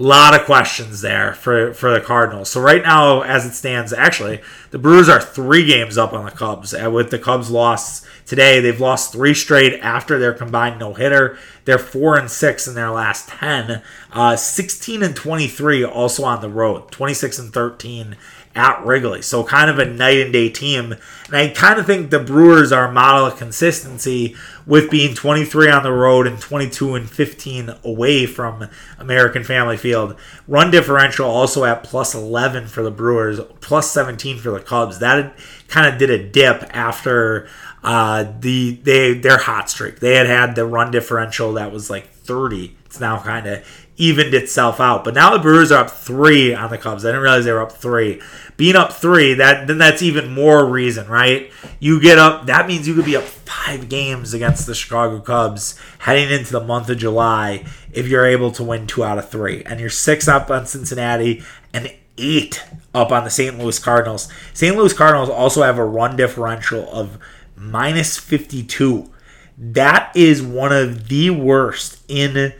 lot 0.00 0.34
of 0.34 0.46
questions 0.46 1.00
there 1.00 1.34
for, 1.34 1.74
for 1.74 1.92
the 1.92 2.00
Cardinals. 2.00 2.50
So 2.50 2.60
right 2.60 2.82
now, 2.82 3.22
as 3.22 3.44
it 3.44 3.52
stands, 3.52 3.92
actually, 3.92 4.40
the 4.70 4.78
Brewers 4.78 5.08
are 5.08 5.20
three 5.20 5.66
games 5.66 5.98
up 5.98 6.12
on 6.12 6.24
the 6.24 6.30
Cubs. 6.30 6.72
And 6.72 6.94
with 6.94 7.10
the 7.10 7.18
Cubs 7.18 7.50
lost 7.50 8.06
today, 8.26 8.60
they've 8.60 8.80
lost 8.80 9.12
three 9.12 9.34
straight 9.34 9.78
after 9.80 10.18
their 10.18 10.32
combined 10.32 10.78
no 10.78 10.94
hitter. 10.94 11.38
They're 11.64 11.78
four 11.78 12.18
and 12.18 12.30
six 12.30 12.66
in 12.66 12.74
their 12.74 12.90
last 12.90 13.28
ten. 13.28 13.82
Uh, 14.10 14.36
16 14.36 15.02
and 15.02 15.14
23 15.14 15.84
also 15.84 16.24
on 16.24 16.40
the 16.40 16.48
road. 16.48 16.90
26 16.90 17.38
and 17.38 17.52
13 17.52 18.16
at 18.54 18.84
Wrigley. 18.84 19.22
So 19.22 19.44
kind 19.44 19.70
of 19.70 19.78
a 19.78 19.84
night 19.84 20.18
and 20.18 20.32
day 20.32 20.48
team. 20.48 20.92
And 21.26 21.36
I 21.36 21.48
kind 21.48 21.78
of 21.78 21.86
think 21.86 22.10
the 22.10 22.18
Brewers 22.18 22.72
are 22.72 22.88
a 22.88 22.92
model 22.92 23.26
of 23.26 23.36
consistency 23.36 24.36
with 24.66 24.90
being 24.90 25.14
23 25.14 25.70
on 25.70 25.82
the 25.82 25.92
road 25.92 26.26
and 26.26 26.40
22 26.40 26.94
and 26.94 27.10
15 27.10 27.74
away 27.84 28.26
from 28.26 28.68
American 28.98 29.44
Family 29.44 29.76
Field. 29.76 30.16
Run 30.46 30.70
differential 30.70 31.28
also 31.28 31.64
at 31.64 31.82
plus 31.82 32.14
11 32.14 32.68
for 32.68 32.82
the 32.82 32.90
Brewers, 32.90 33.40
plus 33.60 33.90
17 33.90 34.38
for 34.38 34.50
the 34.50 34.60
Cubs. 34.60 34.98
That 34.98 35.36
kind 35.68 35.92
of 35.92 35.98
did 35.98 36.10
a 36.10 36.22
dip 36.22 36.64
after 36.74 37.48
uh, 37.82 38.32
the 38.40 38.80
they 38.82 39.14
their 39.14 39.38
hot 39.38 39.68
streak. 39.68 40.00
They 40.00 40.14
had 40.14 40.26
had 40.26 40.54
the 40.54 40.66
run 40.66 40.90
differential 40.90 41.52
that 41.54 41.72
was 41.72 41.90
like 41.90 42.10
30. 42.10 42.76
It's 42.86 43.00
now 43.00 43.20
kind 43.20 43.46
of 43.46 43.81
evened 43.96 44.34
itself 44.34 44.80
out. 44.80 45.04
But 45.04 45.14
now 45.14 45.30
the 45.30 45.38
Brewers 45.38 45.70
are 45.70 45.84
up 45.84 45.90
three 45.90 46.54
on 46.54 46.70
the 46.70 46.78
Cubs. 46.78 47.04
I 47.04 47.08
didn't 47.08 47.22
realize 47.22 47.44
they 47.44 47.52
were 47.52 47.62
up 47.62 47.72
three. 47.72 48.20
Being 48.56 48.76
up 48.76 48.92
three, 48.92 49.34
that 49.34 49.66
then 49.66 49.78
that's 49.78 50.02
even 50.02 50.32
more 50.32 50.64
reason, 50.64 51.08
right? 51.08 51.50
You 51.80 52.00
get 52.00 52.18
up. 52.18 52.46
That 52.46 52.66
means 52.66 52.86
you 52.86 52.94
could 52.94 53.04
be 53.04 53.16
up 53.16 53.24
five 53.24 53.88
games 53.88 54.34
against 54.34 54.66
the 54.66 54.74
Chicago 54.74 55.20
Cubs 55.20 55.78
heading 56.00 56.30
into 56.30 56.52
the 56.52 56.60
month 56.60 56.88
of 56.88 56.98
July 56.98 57.64
if 57.92 58.08
you're 58.08 58.26
able 58.26 58.50
to 58.52 58.62
win 58.62 58.86
two 58.86 59.04
out 59.04 59.18
of 59.18 59.28
three, 59.28 59.62
and 59.64 59.80
you're 59.80 59.90
six 59.90 60.28
up 60.28 60.50
on 60.50 60.66
Cincinnati 60.66 61.42
and 61.72 61.92
eight 62.18 62.62
up 62.94 63.10
on 63.10 63.24
the 63.24 63.30
St. 63.30 63.58
Louis 63.58 63.78
Cardinals. 63.78 64.28
St. 64.52 64.76
Louis 64.76 64.92
Cardinals 64.92 65.28
also 65.28 65.62
have 65.62 65.78
a 65.78 65.84
run 65.84 66.16
differential 66.16 66.90
of 66.92 67.18
minus 67.56 68.18
52. 68.18 69.10
That 69.56 70.12
is 70.14 70.42
one 70.42 70.72
of 70.72 71.08
the 71.08 71.30
worst 71.30 72.02
in 72.08 72.52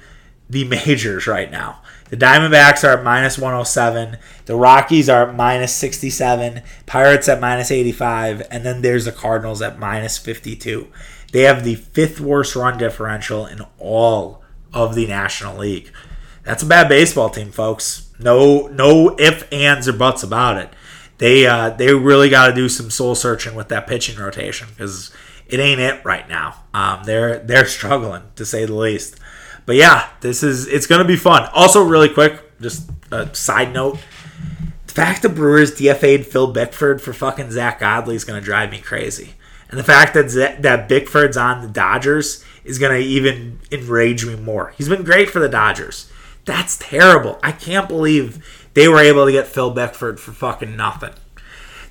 the 0.52 0.64
majors 0.64 1.26
right 1.26 1.50
now. 1.50 1.80
The 2.10 2.16
Diamondbacks 2.18 2.84
are 2.84 2.98
at 2.98 3.04
minus 3.04 3.38
107. 3.38 4.18
The 4.44 4.54
Rockies 4.54 5.08
are 5.08 5.30
at 5.30 5.34
minus 5.34 5.74
67. 5.74 6.62
Pirates 6.84 7.28
at 7.28 7.40
minus 7.40 7.70
85. 7.70 8.42
And 8.50 8.64
then 8.64 8.82
there's 8.82 9.06
the 9.06 9.12
Cardinals 9.12 9.62
at 9.62 9.78
minus 9.78 10.18
52. 10.18 10.88
They 11.32 11.42
have 11.42 11.64
the 11.64 11.76
fifth 11.76 12.20
worst 12.20 12.54
run 12.54 12.76
differential 12.76 13.46
in 13.46 13.62
all 13.78 14.42
of 14.74 14.94
the 14.94 15.06
National 15.06 15.56
League. 15.56 15.90
That's 16.44 16.62
a 16.62 16.66
bad 16.66 16.88
baseball 16.88 17.30
team, 17.30 17.50
folks. 17.50 18.10
No, 18.18 18.66
no 18.66 19.16
if, 19.18 19.50
ands, 19.50 19.88
or 19.88 19.94
buts 19.94 20.22
about 20.22 20.58
it. 20.58 20.68
They 21.16 21.46
uh, 21.46 21.70
they 21.70 21.94
really 21.94 22.28
got 22.28 22.48
to 22.48 22.54
do 22.54 22.68
some 22.68 22.90
soul 22.90 23.14
searching 23.14 23.54
with 23.54 23.68
that 23.68 23.86
pitching 23.86 24.18
rotation 24.18 24.68
because 24.70 25.12
it 25.46 25.60
ain't 25.60 25.80
it 25.80 26.04
right 26.04 26.28
now. 26.28 26.56
Um, 26.74 27.04
they're 27.04 27.38
they're 27.38 27.66
struggling 27.78 28.24
to 28.36 28.44
say 28.44 28.66
the 28.66 28.74
least. 28.74 29.18
But 29.66 29.76
yeah, 29.76 30.08
this 30.20 30.42
is 30.42 30.66
it's 30.66 30.86
gonna 30.86 31.04
be 31.04 31.16
fun. 31.16 31.48
Also, 31.52 31.82
really 31.82 32.08
quick, 32.08 32.60
just 32.60 32.90
a 33.10 33.34
side 33.34 33.72
note: 33.72 33.98
the 34.86 34.92
fact 34.92 35.22
the 35.22 35.28
Brewers 35.28 35.72
DFA'd 35.72 36.26
Phil 36.26 36.52
Bickford 36.52 37.00
for 37.00 37.12
fucking 37.12 37.50
Zack 37.50 37.80
Godley 37.80 38.16
is 38.16 38.24
gonna 38.24 38.40
drive 38.40 38.70
me 38.70 38.80
crazy, 38.80 39.34
and 39.68 39.78
the 39.78 39.84
fact 39.84 40.14
that 40.14 40.30
Z- 40.30 40.56
that 40.60 40.88
Bickford's 40.88 41.36
on 41.36 41.62
the 41.62 41.68
Dodgers 41.68 42.44
is 42.64 42.78
gonna 42.78 42.96
even 42.96 43.60
enrage 43.70 44.24
me 44.26 44.36
more. 44.36 44.74
He's 44.76 44.88
been 44.88 45.04
great 45.04 45.30
for 45.30 45.38
the 45.38 45.48
Dodgers. 45.48 46.10
That's 46.44 46.76
terrible. 46.76 47.38
I 47.42 47.52
can't 47.52 47.88
believe 47.88 48.68
they 48.74 48.88
were 48.88 49.00
able 49.00 49.26
to 49.26 49.32
get 49.32 49.46
Phil 49.46 49.70
Bickford 49.70 50.18
for 50.18 50.32
fucking 50.32 50.76
nothing. 50.76 51.12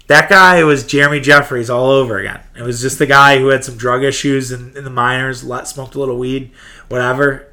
That 0.07 0.29
guy 0.29 0.61
was 0.65 0.85
Jeremy 0.85 1.21
Jeffress 1.21 1.73
all 1.73 1.89
over 1.89 2.19
again. 2.19 2.41
It 2.57 2.63
was 2.63 2.81
just 2.81 2.99
the 2.99 3.05
guy 3.05 3.39
who 3.39 3.47
had 3.47 3.63
some 3.63 3.77
drug 3.77 4.03
issues 4.03 4.51
in, 4.51 4.75
in 4.75 4.83
the 4.83 4.89
minors, 4.89 5.39
smoked 5.69 5.95
a 5.95 5.99
little 5.99 6.17
weed, 6.17 6.51
whatever 6.89 7.50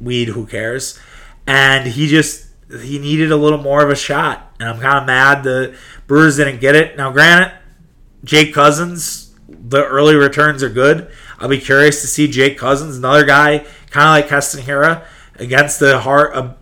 weed, 0.00 0.28
who 0.28 0.46
cares? 0.46 0.98
And 1.46 1.86
he 1.88 2.08
just 2.08 2.46
he 2.82 2.98
needed 2.98 3.32
a 3.32 3.36
little 3.36 3.58
more 3.58 3.82
of 3.82 3.90
a 3.90 3.96
shot. 3.96 4.52
And 4.60 4.68
I'm 4.68 4.80
kind 4.80 4.98
of 4.98 5.06
mad 5.06 5.42
the 5.42 5.76
Brewers 6.06 6.36
didn't 6.36 6.60
get 6.60 6.74
it. 6.74 6.96
Now, 6.96 7.10
granted, 7.10 7.56
Jake 8.24 8.52
Cousins, 8.52 9.34
the 9.48 9.84
early 9.84 10.14
returns 10.14 10.62
are 10.62 10.68
good. 10.68 11.10
I'll 11.38 11.48
be 11.48 11.58
curious 11.60 12.00
to 12.00 12.06
see 12.06 12.28
Jake 12.28 12.58
Cousins, 12.58 12.96
another 12.96 13.24
guy 13.24 13.64
kind 13.90 14.24
of 14.24 14.30
like 14.30 14.42
Hiura, 14.64 15.04
against 15.36 15.80
the 15.80 16.00
heart 16.00 16.36
a 16.36 16.56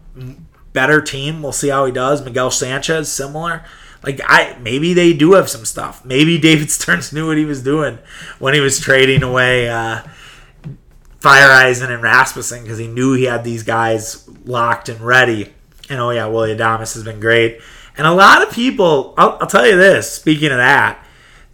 better 0.72 1.01
team. 1.01 1.42
We'll 1.42 1.53
see 1.53 1.68
how 1.68 1.87
he 1.87 1.92
does. 1.92 2.25
Miguel 2.25 2.51
Sanchez, 2.51 3.11
similar. 3.11 3.64
Like 4.03 4.20
I 4.25 4.57
maybe 4.61 4.92
they 4.92 5.12
do 5.12 5.33
have 5.33 5.49
some 5.49 5.64
stuff. 5.64 6.05
Maybe 6.05 6.38
David 6.49 6.70
Stearns 6.70 7.12
knew 7.12 7.27
what 7.27 7.38
he 7.38 7.44
was 7.44 7.62
doing 7.62 7.99
when 8.38 8.55
he 8.55 8.61
was 8.61 8.79
trading 8.79 9.22
away 9.22 9.68
uh, 9.68 10.03
Feyereisen 11.20 11.90
and 11.90 12.02
Rasmussen 12.02 12.62
because 12.62 12.79
he 12.79 12.87
knew 12.87 13.14
he 13.14 13.24
had 13.24 13.44
these 13.44 13.62
guys 13.62 14.29
locked 14.44 14.88
and 14.88 15.00
ready. 15.00 15.52
And 15.88 16.00
oh 16.00 16.11
yeah, 16.11 16.26
Willy 16.26 16.55
Adames 16.55 16.94
has 16.94 17.05
been 17.05 17.20
great. 17.20 17.61
And 17.96 18.07
a 18.07 18.12
lot 18.12 18.42
of 18.42 18.52
people, 18.52 19.14
I'll, 19.16 19.38
I'll 19.40 19.46
tell 19.46 19.66
you 19.66 19.76
this. 19.76 20.12
Speaking 20.12 20.50
of 20.50 20.59
that, 20.59 21.02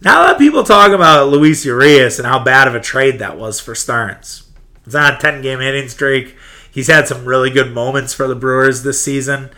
now 0.01 0.21
a 0.21 0.23
lot 0.23 0.33
of 0.33 0.37
people 0.37 0.63
talk 0.63 0.91
about 0.91 1.29
Luis 1.29 1.63
Urias 1.63 2.19
and 2.19 2.27
how 2.27 2.43
bad 2.43 2.67
of 2.67 2.75
a 2.75 2.81
trade 2.81 3.19
that 3.19 3.37
was 3.37 3.59
for 3.59 3.73
Stearns. 3.73 4.43
He's 4.83 4.95
on 4.95 5.13
a 5.13 5.17
10 5.17 5.41
game 5.41 5.59
hitting 5.59 5.87
streak. 5.87 6.35
He's 6.69 6.87
had 6.87 7.07
some 7.07 7.25
really 7.25 7.49
good 7.49 7.71
moments 7.71 8.13
for 8.13 8.27
the 8.27 8.35
Brewers 8.35 8.83
this 8.83 9.01
season. 9.01 9.49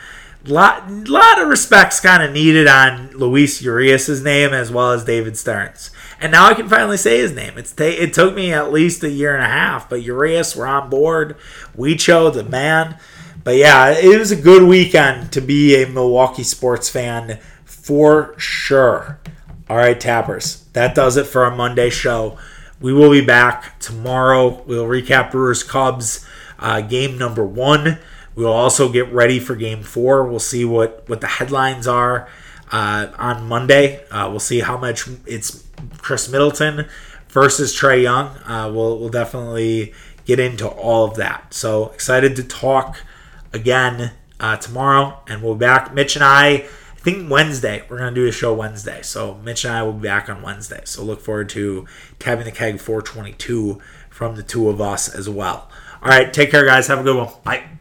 Lot, 0.46 1.08
lot 1.08 1.41
of 1.41 1.48
respects 1.48 2.00
kind 2.00 2.22
of 2.22 2.32
needed 2.32 2.68
on 2.68 3.10
Luis 3.12 3.62
Urias' 3.63 4.22
name 4.22 4.54
as 4.54 4.70
well 4.70 4.91
as 4.91 5.04
David 5.04 5.38
Stearns. 5.38 5.89
And 6.19 6.32
now 6.32 6.47
I 6.47 6.54
can 6.54 6.69
finally 6.69 6.97
say 6.97 7.19
his 7.19 7.34
name. 7.34 7.58
It's 7.58 7.71
ta- 7.71 7.84
it 7.84 8.13
took 8.13 8.36
me 8.36 8.54
at 8.54 8.71
least 8.71 9.04
a 9.04 9.10
year 9.10 9.36
and 9.36 9.43
a 9.43 9.49
half, 9.49 9.89
but 9.89 10.01
Urias, 10.01 10.56
we're 10.56 10.65
on 10.65 10.89
board. 10.89 11.36
We 11.75 11.95
chose 11.95 12.36
the 12.36 12.43
man. 12.43 12.97
But 13.43 13.58
yeah, 13.58 13.91
it 13.91 14.17
was 14.17 14.32
a 14.32 14.36
good 14.36 14.63
weekend 14.63 15.32
to 15.34 15.41
be 15.41 15.82
a 15.82 15.88
Milwaukee 15.88 16.43
sports 16.43 16.89
fan 16.89 17.39
for 17.63 18.34
sure. 18.39 19.19
All 19.69 19.78
right, 19.78 19.99
tappers, 19.99 20.63
that 20.73 20.95
does 20.95 21.17
it 21.17 21.28
for 21.28 21.43
our 21.43 21.56
Monday 21.56 21.89
show. 21.89 22.38
We 22.80 22.93
will 22.93 23.12
be 23.12 23.21
back 23.21 23.80
tomorrow. 23.80 24.63
We'll 24.65 24.88
recap 24.88 25.32
Brewers 25.32 25.63
Cubs 25.63 26.25
uh, 26.60 26.82
game 26.82 27.17
number 27.17 27.45
one. 27.45 27.99
We'll 28.36 28.51
also 28.51 28.91
get 28.91 29.12
ready 29.13 29.39
for 29.39 29.56
game 29.56 29.82
four. 29.84 30.25
We'll 30.25 30.39
see 30.39 30.65
what, 30.65 31.08
what 31.08 31.21
the 31.21 31.28
headlines 31.28 31.88
are 31.88 32.28
uh, 32.71 33.08
on 33.17 33.47
Monday. 33.47 34.06
Uh, 34.10 34.30
we'll 34.30 34.39
see 34.39 34.60
how 34.60 34.78
much 34.78 35.08
it's 35.25 35.63
Khris 35.98 36.30
Middleton 36.30 36.88
versus 37.30 37.76
Trae 37.76 38.04
Young. 38.04 38.28
Uh, 38.45 38.71
we'll, 38.74 39.00
we'll 39.00 39.10
definitely 39.10 39.93
get 40.26 40.39
into 40.39 40.67
all 40.67 41.06
of 41.06 41.15
that. 41.15 41.54
So 41.54 41.89
excited 41.89 42.36
to 42.38 42.43
talk 42.43 43.02
again 43.54 44.12
uh, 44.39 44.58
tomorrow, 44.58 45.19
and 45.28 45.41
we'll 45.41 45.56
be 45.56 45.60
back. 45.60 45.93
Mitch 45.93 46.15
and 46.15 46.24
I, 46.24 46.48
I 46.48 46.67
think 46.98 47.30
Wednesday, 47.30 47.84
we're 47.89 48.00
going 48.00 48.13
to 48.13 48.21
do 48.21 48.28
a 48.28 48.32
show 48.32 48.54
Wednesday. 48.54 49.02
So 49.02 49.36
Mitch 49.36 49.65
and 49.65 49.74
I 49.74 49.84
will 49.84 49.93
be 49.93 50.08
back 50.08 50.30
on 50.30 50.41
Wednesday. 50.41 50.82
So 50.86 51.04
look 51.04 51.21
forward 51.21 51.50
to 51.50 51.86
tapping 52.19 52.45
the 52.45 52.52
keg 52.52 52.80
422 52.80 53.82
from 54.10 54.36
the 54.36 54.43
two 54.43 54.69
of 54.69 54.82
us 54.82 55.13
as 55.13 55.30
well. 55.30 55.69
All 56.02 56.10
right, 56.10 56.32
take 56.32 56.52
care, 56.52 56.65
guys. 56.65 56.88
Have 56.88 57.00
a 57.00 57.04
good 57.04 57.17
one. 57.17 57.30
Bye. 57.43 57.75